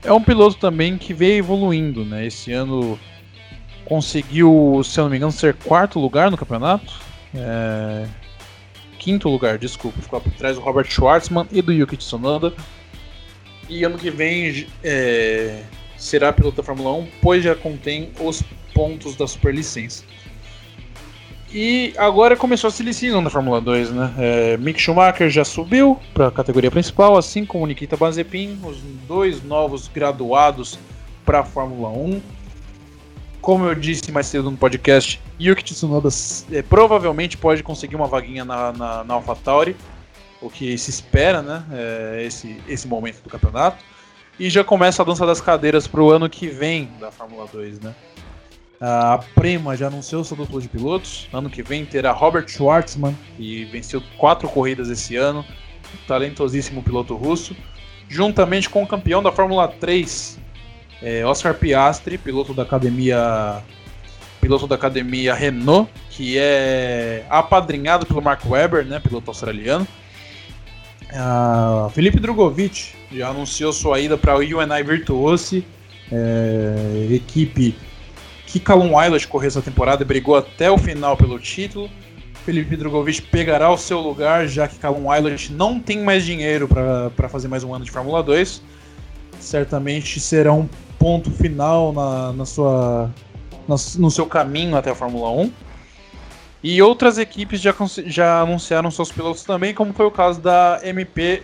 é 0.04 0.12
um 0.12 0.22
piloto 0.22 0.58
também 0.58 0.98
que 0.98 1.14
veio 1.14 1.40
evoluindo, 1.40 2.04
né? 2.04 2.26
Esse 2.26 2.52
ano 2.52 3.00
conseguiu, 3.86 4.82
se 4.84 5.00
eu 5.00 5.06
não 5.06 5.12
me 5.12 5.18
engano, 5.18 5.32
ser 5.32 5.54
quarto 5.54 6.00
lugar 6.00 6.30
no 6.30 6.38
campeonato. 6.38 6.94
É... 7.34 8.06
Quinto 9.00 9.30
lugar, 9.30 9.58
desculpa, 9.58 10.02
ficou 10.02 10.22
por 10.22 10.32
trás 10.34 10.58
do 10.58 10.62
Robert 10.62 10.92
Schwartzman 10.92 11.48
e 11.52 11.62
do 11.62 11.72
Yuki 11.72 11.98
Tsunoda. 11.98 12.54
E 13.68 13.84
ano 13.84 13.98
que 13.98 14.12
vem 14.12 14.68
é... 14.84 15.64
será 15.98 16.34
piloto 16.34 16.58
da 16.58 16.64
Fórmula 16.64 16.92
1, 16.94 17.08
pois 17.22 17.44
já 17.44 17.56
contém 17.56 18.12
os 18.20 18.44
pontos 18.74 19.16
da 19.16 19.26
superlicença. 19.26 20.04
E 21.52 21.94
agora 21.98 22.36
começou 22.36 22.68
a 22.68 22.72
se 22.72 22.84
licenciar 22.84 23.22
na 23.22 23.30
Fórmula 23.30 23.60
2, 23.60 23.92
né? 23.92 24.14
É, 24.20 24.58
Mick 24.58 24.80
Schumacher 24.80 25.30
já 25.30 25.44
subiu 25.44 25.98
para 26.14 26.28
a 26.28 26.32
categoria 26.32 26.70
principal, 26.70 27.18
assim 27.18 27.44
como 27.44 27.66
Nikita 27.66 27.98
Mazepin, 28.00 28.60
os 28.64 28.78
dois 29.08 29.44
novos 29.44 29.88
graduados 29.88 30.78
para 31.26 31.40
a 31.40 31.44
Fórmula 31.44 31.90
1. 31.90 32.22
Como 33.42 33.66
eu 33.66 33.76
disse 33.76 34.12
mais 34.12 34.28
cedo 34.28 34.52
no 34.52 34.58
podcast, 34.58 35.22
Yuki 35.40 35.64
Tsunoda 35.64 36.10
é, 36.52 36.62
provavelmente 36.62 37.38
pode 37.38 37.64
conseguir 37.64 37.96
uma 37.96 38.08
vaguinha 38.08 38.44
na, 38.44 38.74
na, 38.74 39.04
na 39.04 39.14
AlphaTauri, 39.14 39.76
o 40.42 40.50
que 40.50 40.78
se 40.78 40.90
espera, 40.90 41.42
né? 41.42 41.64
É, 41.72 42.24
esse, 42.26 42.62
esse 42.68 42.88
momento 42.88 43.22
do 43.22 43.30
campeonato. 43.30 43.84
E 44.38 44.50
já 44.50 44.64
começa 44.64 45.02
a 45.02 45.06
dança 45.06 45.26
das 45.26 45.42
cadeiras 45.42 45.88
para 45.88 46.02
o 46.02 46.10
ano 46.12 46.30
que 46.30 46.48
vem 46.48 46.90
da 47.00 47.12
Fórmula 47.12 47.46
2, 47.52 47.80
né? 47.80 47.94
A 48.80 49.20
Prema 49.36 49.76
já 49.76 49.88
anunciou 49.88 50.24
seu 50.24 50.38
duplo 50.38 50.62
de 50.62 50.70
pilotos. 50.70 51.28
Ano 51.34 51.50
que 51.50 51.62
vem 51.62 51.86
terá 51.86 52.12
Robert 52.12 52.48
Schwartzman, 52.48 53.18
que 53.36 53.66
venceu 53.66 54.02
quatro 54.18 54.48
corridas 54.48 54.90
esse 54.90 55.18
ano, 55.18 55.44
talentosíssimo 56.08 56.82
piloto 56.82 57.16
russo, 57.16 57.56
juntamente 58.08 58.70
com 58.70 58.82
o 58.82 58.88
campeão 58.88 59.22
da 59.22 59.32
Fórmula 59.32 59.68
3, 59.68 60.39
é, 61.02 61.26
Oscar 61.26 61.54
Piastri, 61.54 62.18
piloto 62.18 62.54
da 62.54 62.64
academia 62.64 63.64
piloto 64.40 64.66
da 64.66 64.76
academia 64.76 65.34
Renault, 65.34 65.92
que 66.10 66.38
é 66.38 67.26
apadrinhado 67.30 68.06
pelo 68.06 68.22
Mark 68.22 68.42
Webber, 68.46 68.86
né, 68.86 69.00
piloto 69.00 69.30
australiano. 69.30 69.88
Uh, 71.12 71.90
Felipe 71.90 72.20
Drogovic 72.20 72.94
já 73.12 73.30
anunciou 73.30 73.74
sua 73.74 74.00
ida 74.00 74.18
para 74.18 74.36
o 74.36 74.40
UNI 74.40 74.84
Virtuosi, 74.84 75.66
é, 76.12 77.08
equipe 77.12 77.76
que 78.46 78.60
Callum 78.60 79.00
Eilert 79.00 79.28
correu 79.28 79.48
essa 79.48 79.62
temporada 79.62 80.02
e 80.02 80.06
brigou 80.06 80.36
até 80.36 80.72
o 80.72 80.78
final 80.78 81.16
pelo 81.16 81.40
título. 81.40 81.90
Felipe 82.46 82.76
Drogovic 82.76 83.22
pegará 83.24 83.70
o 83.72 83.78
seu 83.78 84.00
lugar, 84.00 84.48
já 84.48 84.68
que 84.68 84.78
Callum 84.78 85.14
Eilert 85.14 85.50
não 85.52 85.80
tem 85.80 86.00
mais 86.00 86.26
dinheiro 86.26 86.68
para 86.68 87.30
fazer 87.30 87.48
mais 87.48 87.64
um 87.64 87.74
ano 87.74 87.86
de 87.86 87.92
Fórmula 87.92 88.24
2. 88.24 88.62
Certamente 89.40 90.20
será 90.20 90.52
um 90.52 90.68
ponto 91.00 91.32
final 91.32 91.94
na, 91.94 92.34
na 92.34 92.46
sua, 92.46 93.10
na, 93.68 93.76
no 93.98 94.12
seu 94.12 94.26
caminho 94.26 94.76
até 94.76 94.92
a 94.92 94.96
Fórmula 94.96 95.32
1. 95.32 95.52
E 96.62 96.82
outras 96.82 97.18
equipes 97.18 97.62
já, 97.62 97.74
já 98.06 98.42
anunciaram 98.42 98.92
seus 98.92 99.12
pilotos 99.12 99.44
também, 99.44 99.74
como 99.74 99.94
foi 99.94 100.06
o 100.06 100.12
caso 100.12 100.42
da 100.42 100.82
MP 100.84 101.42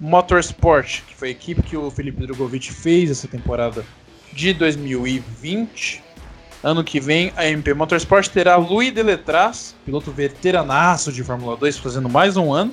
Motorsport, 0.00 1.02
que 1.06 1.14
foi 1.14 1.28
a 1.28 1.30
equipe 1.30 1.62
que 1.62 1.76
o 1.76 1.90
Felipe 1.90 2.26
Drogovic 2.26 2.72
fez 2.72 3.10
essa 3.10 3.28
temporada 3.28 3.84
de 4.32 4.54
2020. 4.54 6.02
Ano 6.62 6.82
que 6.82 6.98
vem, 6.98 7.30
a 7.36 7.46
MP 7.46 7.74
Motorsport 7.74 8.26
terá 8.28 8.56
Louis 8.56 8.90
Deletraz, 8.90 9.76
piloto 9.84 10.10
veteranaço 10.10 11.12
de 11.12 11.22
Fórmula 11.22 11.54
2, 11.58 11.76
fazendo 11.76 12.08
mais 12.08 12.38
um 12.38 12.50
ano. 12.50 12.72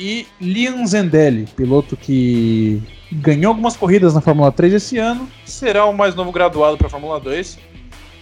E 0.00 0.26
Liam 0.40 0.86
Zendelli, 0.86 1.46
piloto 1.54 1.94
que 1.94 2.82
ganhou 3.12 3.50
algumas 3.50 3.76
corridas 3.76 4.14
na 4.14 4.22
Fórmula 4.22 4.50
3 4.50 4.72
esse 4.72 4.96
ano, 4.96 5.28
será 5.44 5.84
o 5.84 5.92
mais 5.92 6.14
novo 6.14 6.32
graduado 6.32 6.78
para 6.78 6.86
a 6.86 6.90
Fórmula 6.90 7.20
2. 7.20 7.58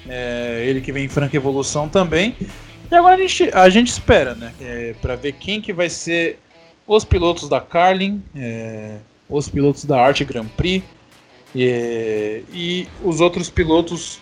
É, 0.08 0.64
ele 0.66 0.80
que 0.80 0.90
vem 0.90 1.04
em 1.04 1.08
franca 1.08 1.36
evolução 1.36 1.88
também. 1.88 2.34
E 2.90 2.94
agora 2.96 3.14
a 3.14 3.18
gente, 3.18 3.50
a 3.54 3.68
gente 3.68 3.92
espera, 3.92 4.34
né? 4.34 4.52
É, 4.60 4.94
para 5.00 5.14
ver 5.14 5.34
quem 5.34 5.60
que 5.60 5.72
vai 5.72 5.88
ser 5.88 6.40
os 6.84 7.04
pilotos 7.04 7.48
da 7.48 7.60
Carlin, 7.60 8.20
é, 8.34 8.96
os 9.28 9.48
pilotos 9.48 9.84
da 9.84 10.00
Arte 10.00 10.24
Grand 10.24 10.48
Prix 10.56 10.84
e, 11.54 12.42
e 12.52 12.88
os 13.04 13.20
outros 13.20 13.48
pilotos 13.50 14.18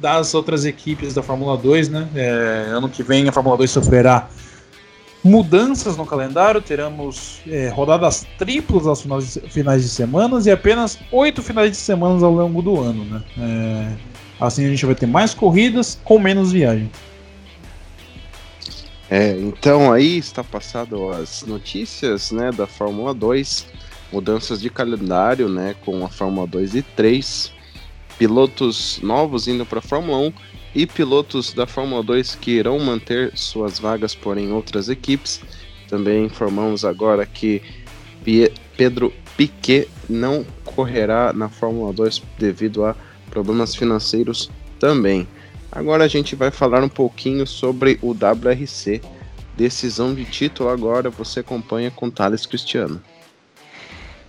das 0.00 0.34
outras 0.34 0.64
equipes 0.64 1.14
da 1.14 1.22
Fórmula 1.22 1.56
2, 1.56 1.88
né? 1.88 2.08
É, 2.14 2.66
ano 2.68 2.88
que 2.88 3.02
vem 3.02 3.28
a 3.28 3.32
Fórmula 3.32 3.56
2 3.56 3.68
sofrerá 3.68 4.28
mudanças 5.24 5.96
no 5.96 6.04
calendário, 6.04 6.60
teremos 6.60 7.40
é, 7.46 7.68
rodadas 7.68 8.26
triplas 8.38 8.86
aos 8.86 9.02
finais, 9.48 9.82
de 9.82 9.88
semanas 9.88 10.46
e 10.46 10.50
apenas 10.50 10.98
oito 11.12 11.42
finais 11.42 11.70
de 11.70 11.76
semanas 11.76 12.22
ao 12.22 12.32
longo 12.32 12.60
do 12.60 12.80
ano, 12.80 13.04
né? 13.04 13.22
É, 13.38 13.92
assim 14.40 14.66
a 14.66 14.68
gente 14.68 14.84
vai 14.84 14.94
ter 14.94 15.06
mais 15.06 15.32
corridas 15.32 15.98
com 16.04 16.18
menos 16.18 16.50
viagem. 16.50 16.90
É, 19.08 19.38
então 19.38 19.92
aí 19.92 20.18
está 20.18 20.42
passado 20.42 21.10
as 21.10 21.42
notícias, 21.42 22.32
né, 22.32 22.50
da 22.50 22.66
Fórmula 22.66 23.12
2, 23.12 23.66
mudanças 24.10 24.60
de 24.60 24.70
calendário, 24.70 25.48
né, 25.48 25.76
com 25.84 26.04
a 26.04 26.08
Fórmula 26.08 26.46
2 26.46 26.74
e 26.76 26.82
3 26.82 27.52
pilotos 28.18 29.00
novos 29.02 29.46
indo 29.46 29.66
para 29.66 29.80
a 29.80 29.82
Fórmula 29.82 30.18
1 30.18 30.32
e 30.74 30.86
pilotos 30.86 31.52
da 31.52 31.66
Fórmula 31.66 32.02
2 32.02 32.34
que 32.36 32.52
irão 32.52 32.78
manter 32.78 33.36
suas 33.36 33.78
vagas, 33.78 34.14
porém 34.14 34.52
outras 34.52 34.88
equipes. 34.88 35.40
Também 35.88 36.24
informamos 36.24 36.84
agora 36.84 37.26
que 37.26 37.62
Pedro 38.76 39.12
Piquet 39.36 39.88
não 40.08 40.44
correrá 40.64 41.32
na 41.32 41.48
Fórmula 41.48 41.92
2 41.92 42.22
devido 42.38 42.84
a 42.84 42.96
problemas 43.30 43.74
financeiros 43.74 44.50
também. 44.78 45.26
Agora 45.70 46.04
a 46.04 46.08
gente 46.08 46.34
vai 46.34 46.50
falar 46.50 46.82
um 46.82 46.88
pouquinho 46.88 47.46
sobre 47.46 47.98
o 48.02 48.10
WRC. 48.10 49.00
Decisão 49.56 50.14
de 50.14 50.24
título 50.24 50.68
agora 50.68 51.10
você 51.10 51.40
acompanha 51.40 51.90
com 51.90 52.10
Thales 52.10 52.46
Cristiano. 52.46 53.02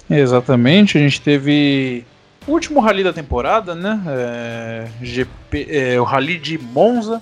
Exatamente, 0.10 0.97
a 0.97 1.01
gente 1.01 1.21
teve 1.21 2.06
último 2.47 2.79
rally 2.79 3.03
da 3.03 3.13
temporada, 3.13 3.75
né? 3.75 4.01
É, 4.08 4.88
GP, 5.01 5.67
é, 5.69 5.99
o 5.99 6.03
rally 6.03 6.38
de 6.38 6.58
Monza. 6.58 7.21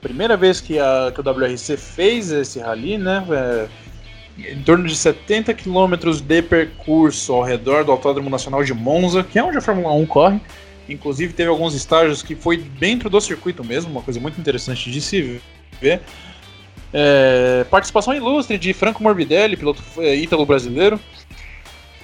Primeira 0.00 0.36
vez 0.36 0.60
que, 0.60 0.78
a, 0.78 1.12
que 1.12 1.20
o 1.20 1.24
WRC 1.24 1.76
fez 1.76 2.30
esse 2.30 2.60
rally, 2.60 2.98
né? 2.98 3.24
É, 3.30 3.68
em 4.38 4.62
torno 4.62 4.86
de 4.86 4.94
70 4.94 5.54
quilômetros 5.54 6.20
de 6.20 6.42
percurso 6.42 7.32
ao 7.32 7.42
redor 7.42 7.84
do 7.84 7.92
Autódromo 7.92 8.28
Nacional 8.28 8.62
de 8.62 8.74
Monza, 8.74 9.24
que 9.24 9.38
é 9.38 9.42
onde 9.42 9.56
a 9.56 9.60
Fórmula 9.62 9.92
1 9.94 10.06
corre. 10.06 10.40
Inclusive 10.88 11.32
teve 11.32 11.48
alguns 11.48 11.74
estágios 11.74 12.22
que 12.22 12.36
foi 12.36 12.58
dentro 12.58 13.10
do 13.10 13.20
circuito 13.20 13.64
mesmo, 13.64 13.90
uma 13.90 14.02
coisa 14.02 14.20
muito 14.20 14.38
interessante 14.38 14.90
de 14.90 15.00
se 15.00 15.40
ver. 15.80 16.02
É, 16.92 17.64
participação 17.70 18.14
ilustre 18.14 18.56
de 18.56 18.72
Franco 18.72 19.02
Morbidelli, 19.02 19.56
piloto 19.56 19.82
é, 19.98 20.14
ítalo-brasileiro, 20.14 21.00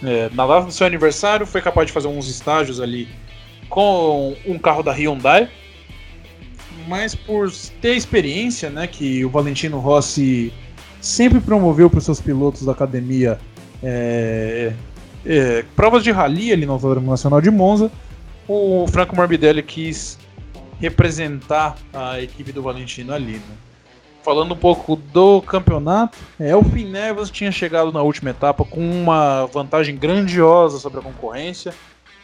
é, 0.02 0.30
na 0.32 0.46
data 0.46 0.66
do 0.66 0.72
seu 0.72 0.86
aniversário, 0.86 1.46
foi 1.46 1.60
capaz 1.60 1.86
de 1.86 1.92
fazer 1.92 2.08
uns 2.08 2.28
estágios 2.28 2.80
ali 2.80 3.08
com 3.68 4.36
um 4.46 4.58
carro 4.58 4.82
da 4.82 4.92
Hyundai. 4.92 5.48
Mas 6.88 7.14
por 7.14 7.50
ter 7.80 7.94
experiência, 7.94 8.68
né, 8.68 8.86
que 8.86 9.24
o 9.24 9.30
Valentino 9.30 9.78
Rossi 9.78 10.52
sempre 11.00 11.40
promoveu 11.40 11.88
para 11.88 11.98
os 11.98 12.04
seus 12.04 12.20
pilotos 12.20 12.64
da 12.64 12.72
academia 12.72 13.38
é, 13.82 14.72
é, 15.24 15.64
provas 15.76 16.02
de 16.02 16.10
rally 16.10 16.52
ali 16.52 16.66
no 16.66 16.72
Autódromo 16.72 17.10
Nacional 17.10 17.40
de 17.40 17.50
Monza, 17.50 17.90
o 18.48 18.86
Franco 18.88 19.14
Morbidelli 19.14 19.62
quis 19.62 20.18
representar 20.80 21.76
a 21.92 22.20
equipe 22.20 22.52
do 22.52 22.62
Valentino 22.62 23.12
ali. 23.12 23.34
Né? 23.34 23.40
Falando 24.22 24.54
um 24.54 24.56
pouco 24.56 24.94
do 24.94 25.42
campeonato, 25.42 26.16
Elfin 26.38 26.84
Neves 26.84 27.28
tinha 27.28 27.50
chegado 27.50 27.90
na 27.90 28.02
última 28.02 28.30
etapa 28.30 28.64
com 28.64 28.80
uma 28.80 29.46
vantagem 29.46 29.96
grandiosa 29.96 30.78
sobre 30.78 31.00
a 31.00 31.02
concorrência 31.02 31.74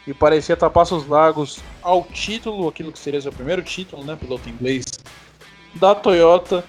e 0.07 0.13
parecia 0.13 0.55
tapar 0.55 0.85
seus 0.85 1.05
lagos 1.05 1.59
ao 1.81 2.03
título, 2.03 2.69
aquilo 2.69 2.93
que 2.93 2.97
seria 2.97 3.19
seu 3.19 3.33
primeiro 3.33 3.61
título, 3.61 4.01
né, 4.05 4.15
piloto 4.15 4.47
inglês 4.47 4.85
da 5.75 5.93
Toyota. 5.93 6.63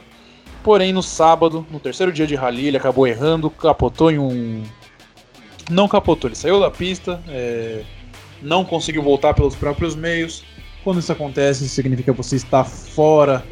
Porém, 0.65 0.93
no 0.93 1.03
sábado, 1.03 1.65
no 1.71 1.79
terceiro 1.79 2.13
dia 2.13 2.27
de 2.27 2.35
rally, 2.35 2.67
ele 2.67 2.77
acabou 2.77 3.07
errando, 3.07 3.49
capotou 3.51 4.11
em 4.11 4.19
um. 4.19 4.65
Não 5.71 5.87
capotou, 5.87 6.29
ele 6.29 6.35
saiu 6.35 6.59
da 6.59 6.73
pista, 6.73 7.23
é... 7.29 7.85
não 8.43 8.65
conseguiu 8.65 9.03
voltar 9.03 9.33
pelos 9.33 9.55
próprios 9.55 9.95
meios. 9.95 10.45
Quando 10.83 10.99
isso 10.99 11.13
acontece, 11.13 11.69
significa 11.69 12.13
que 12.13 12.17
você 12.17 12.35
está 12.35 12.65
fora 12.65 13.45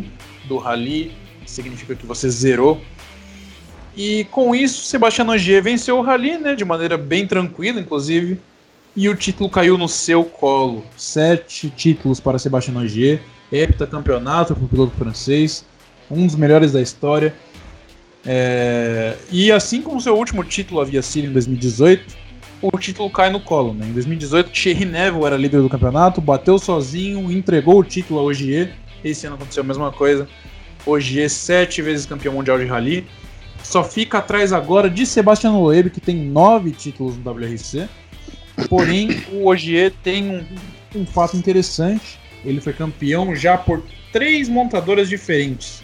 do 0.46 0.58
rally, 0.58 1.27
significa 1.50 1.94
que 1.94 2.06
você 2.06 2.28
zerou. 2.30 2.80
E 3.96 4.24
com 4.30 4.54
isso, 4.54 4.84
Sebastião 4.84 5.28
Ogier 5.28 5.62
venceu 5.62 5.98
o 5.98 6.02
rally, 6.02 6.38
né, 6.38 6.54
de 6.54 6.64
maneira 6.64 6.96
bem 6.96 7.26
tranquila, 7.26 7.80
inclusive. 7.80 8.38
E 8.94 9.08
o 9.08 9.14
título 9.16 9.50
caiu 9.50 9.76
no 9.76 9.88
seu 9.88 10.24
colo. 10.24 10.84
Sete 10.96 11.68
títulos 11.70 12.20
para 12.20 12.38
Sebastião 12.38 12.80
Ogier, 12.80 13.20
heptacampeonato 13.50 14.54
para 14.54 14.64
o 14.64 14.68
piloto 14.68 14.96
francês, 14.96 15.64
um 16.10 16.26
dos 16.26 16.36
melhores 16.36 16.72
da 16.72 16.80
história. 16.80 17.34
É... 18.24 19.16
E 19.30 19.50
assim 19.50 19.82
como 19.82 20.00
seu 20.00 20.16
último 20.16 20.44
título 20.44 20.80
havia 20.80 21.02
sido 21.02 21.26
em 21.26 21.32
2018, 21.32 22.16
o 22.60 22.78
título 22.78 23.10
cai 23.10 23.30
no 23.30 23.40
colo. 23.40 23.72
Né? 23.72 23.86
Em 23.86 23.92
2018, 23.92 24.50
Thierry 24.50 24.84
Neville 24.84 25.24
era 25.24 25.36
líder 25.36 25.62
do 25.62 25.68
campeonato, 25.68 26.20
bateu 26.20 26.58
sozinho, 26.58 27.30
entregou 27.32 27.80
o 27.80 27.84
título 27.84 28.20
a 28.20 28.22
Ogier. 28.22 28.74
Esse 29.02 29.26
ano 29.26 29.36
aconteceu 29.36 29.62
a 29.62 29.66
mesma 29.66 29.92
coisa. 29.92 30.28
Ogier, 30.86 31.28
sete 31.28 31.82
vezes 31.82 32.06
campeão 32.06 32.34
mundial 32.34 32.58
de 32.58 32.64
rally 32.64 33.06
só 33.62 33.84
fica 33.84 34.18
atrás 34.18 34.52
agora 34.52 34.88
de 34.88 35.04
Sebastian 35.04 35.52
Loeb, 35.52 35.90
que 35.90 36.00
tem 36.00 36.16
nove 36.16 36.70
títulos 36.70 37.16
no 37.16 37.30
WRC. 37.30 37.88
Porém, 38.68 39.22
o 39.32 39.46
Ogier 39.46 39.92
tem 40.02 40.30
um, 40.30 41.00
um 41.00 41.06
fato 41.06 41.36
interessante. 41.36 42.18
Ele 42.44 42.60
foi 42.60 42.72
campeão 42.72 43.34
já 43.34 43.58
por 43.58 43.82
três 44.12 44.48
montadoras 44.48 45.08
diferentes: 45.08 45.82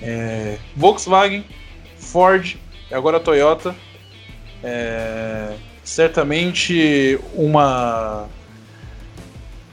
é, 0.00 0.58
Volkswagen, 0.76 1.44
Ford 1.98 2.56
e 2.90 2.94
agora 2.94 3.18
Toyota. 3.18 3.74
É, 4.62 5.54
certamente 5.82 7.18
uma 7.34 8.26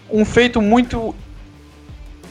um 0.10 0.26
feito 0.26 0.62
muito 0.62 1.16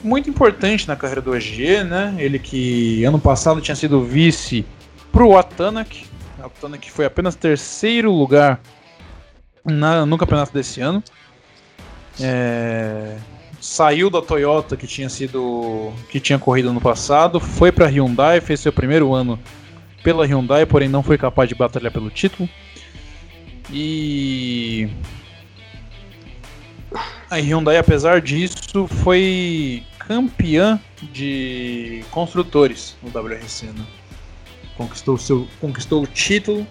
muito 0.03 0.29
importante 0.29 0.87
na 0.89 0.97
carreira 0.97 1.21
do 1.21 1.33
OG, 1.33 1.85
né? 1.85 2.15
Ele 2.19 2.39
que 2.39 3.05
ano 3.05 3.19
passado 3.19 3.61
tinha 3.61 3.75
sido 3.75 4.03
vice 4.03 4.65
pro 5.13 5.37
Atanak. 5.37 6.07
O 6.39 6.47
Atanak 6.47 6.91
foi 6.91 7.05
apenas 7.05 7.35
terceiro 7.35 8.11
lugar 8.11 8.61
na, 9.65 10.07
no 10.07 10.17
campeonato 10.17 10.53
desse 10.53 10.81
ano. 10.81 11.03
É, 12.21 13.17
saiu 13.61 14.11
da 14.11 14.23
Toyota 14.23 14.77
que 14.77 14.87
tinha 14.87 15.09
sido 15.09 15.93
que 16.11 16.19
tinha 16.19 16.39
corrido 16.39 16.73
no 16.73 16.81
passado, 16.81 17.39
foi 17.39 17.71
para 17.71 17.87
Hyundai, 17.87 18.41
fez 18.41 18.61
seu 18.61 18.73
primeiro 18.73 19.15
ano 19.15 19.39
pela 20.03 20.27
Hyundai, 20.27 20.65
porém 20.65 20.89
não 20.89 21.03
foi 21.03 21.19
capaz 21.19 21.49
de 21.49 21.55
batalhar 21.55 21.93
pelo 21.93 22.11
título. 22.11 22.49
E 23.73 24.89
a 27.31 27.37
Hyundai, 27.37 27.77
apesar 27.77 28.21
disso, 28.21 28.89
foi 28.89 29.85
campeã 30.11 30.81
de 31.01 32.03
construtores 32.11 32.97
no 33.01 33.11
WRC, 33.11 33.67
né? 33.67 33.87
Conquistou, 34.77 35.17
seu, 35.17 35.47
conquistou 35.61 36.03
o 36.03 36.07
título. 36.09 36.67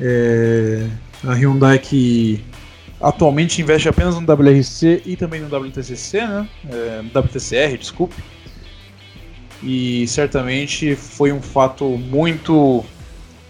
É, 0.00 0.88
a 1.22 1.34
Hyundai 1.34 1.78
que 1.78 2.42
atualmente 2.98 3.60
investe 3.60 3.90
apenas 3.90 4.18
no 4.18 4.22
WRC 4.22 5.02
e 5.04 5.16
também 5.16 5.38
no 5.42 5.54
WTCC, 5.54 6.26
né? 6.26 6.48
É, 6.70 7.18
WTCR, 7.18 7.76
desculpe. 7.76 8.16
E 9.62 10.08
certamente 10.08 10.96
foi 10.96 11.30
um 11.30 11.42
fato 11.42 11.84
muito 11.84 12.82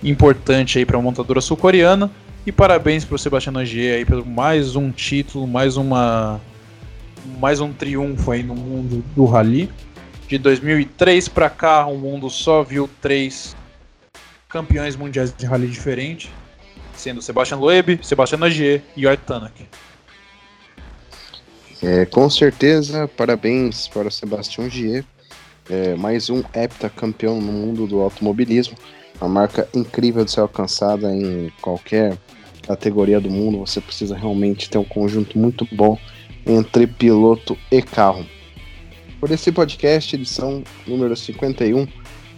importante 0.02 0.78
aí 0.80 0.84
para 0.84 0.98
a 0.98 1.00
montadora 1.00 1.40
sul-coreana. 1.40 2.10
E 2.44 2.50
parabéns 2.50 3.04
para 3.04 3.14
o 3.14 3.18
Sebastião 3.20 3.54
Ogier 3.54 3.98
aí 3.98 4.04
pelo 4.04 4.26
mais 4.26 4.74
um 4.74 4.90
título, 4.90 5.46
mais 5.46 5.76
uma 5.76 6.40
mais 7.24 7.60
um 7.60 7.72
triunfo 7.72 8.30
aí 8.30 8.42
no 8.42 8.54
mundo 8.54 9.04
do 9.14 9.24
rally. 9.24 9.70
De 10.28 10.38
2003 10.38 11.28
para 11.28 11.50
cá, 11.50 11.86
o 11.86 11.96
mundo 11.96 12.30
só 12.30 12.62
viu 12.62 12.88
três 13.00 13.56
campeões 14.48 14.96
mundiais 14.96 15.34
de 15.36 15.46
rally 15.46 15.66
diferentes, 15.66 16.30
sendo 16.96 17.20
Sebastian 17.20 17.58
Loeb, 17.58 18.00
Sebastian 18.02 18.40
Ogier 18.44 18.82
e 18.96 19.06
Art 19.06 19.20
Tanak. 19.20 19.66
É, 21.82 22.06
com 22.06 22.30
certeza, 22.30 23.06
parabéns 23.06 23.88
para 23.88 24.08
o 24.08 24.10
Sebastião 24.10 24.70
Gier, 24.70 25.04
é, 25.68 25.94
mais 25.94 26.30
um 26.30 26.42
heptacampeão 26.54 27.40
no 27.40 27.52
mundo 27.52 27.86
do 27.86 28.00
automobilismo, 28.00 28.74
uma 29.20 29.28
marca 29.28 29.68
incrível 29.74 30.24
de 30.24 30.30
ser 30.30 30.40
alcançada 30.40 31.14
em 31.14 31.52
qualquer 31.60 32.16
categoria 32.66 33.20
do 33.20 33.30
mundo. 33.30 33.58
Você 33.58 33.80
precisa 33.80 34.16
realmente 34.16 34.70
ter 34.70 34.78
um 34.78 34.84
conjunto 34.84 35.38
muito 35.38 35.66
bom 35.72 35.98
entre 36.46 36.86
piloto 36.86 37.56
e 37.70 37.80
carro. 37.82 38.26
Por 39.20 39.30
esse 39.30 39.50
podcast, 39.50 40.14
edição 40.14 40.62
número 40.86 41.16
51, 41.16 41.86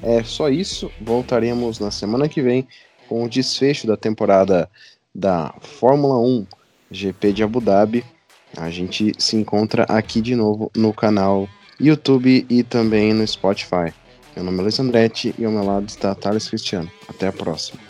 é 0.02 0.22
só 0.22 0.48
isso. 0.48 0.90
Voltaremos 1.00 1.80
na 1.80 1.90
semana 1.90 2.28
que 2.28 2.40
vem 2.40 2.66
com 3.08 3.24
o 3.24 3.28
desfecho 3.28 3.86
da 3.86 3.96
temporada 3.96 4.70
da 5.14 5.54
Fórmula 5.60 6.18
1 6.18 6.46
GP 6.90 7.32
de 7.32 7.42
Abu 7.42 7.60
Dhabi. 7.60 8.04
A 8.56 8.70
gente 8.70 9.12
se 9.18 9.36
encontra 9.36 9.84
aqui 9.84 10.20
de 10.20 10.34
novo 10.34 10.70
no 10.76 10.92
canal 10.92 11.48
YouTube 11.80 12.46
e 12.48 12.62
também 12.62 13.12
no 13.12 13.26
Spotify. 13.26 13.92
Meu 14.34 14.44
nome 14.44 14.58
é 14.58 14.62
Luiz 14.62 14.78
Andretti 14.78 15.34
e 15.38 15.44
ao 15.44 15.52
meu 15.52 15.64
lado 15.64 15.88
está 15.88 16.14
Thales 16.14 16.48
Cristiano. 16.48 16.90
Até 17.08 17.28
a 17.28 17.32
próxima. 17.32 17.85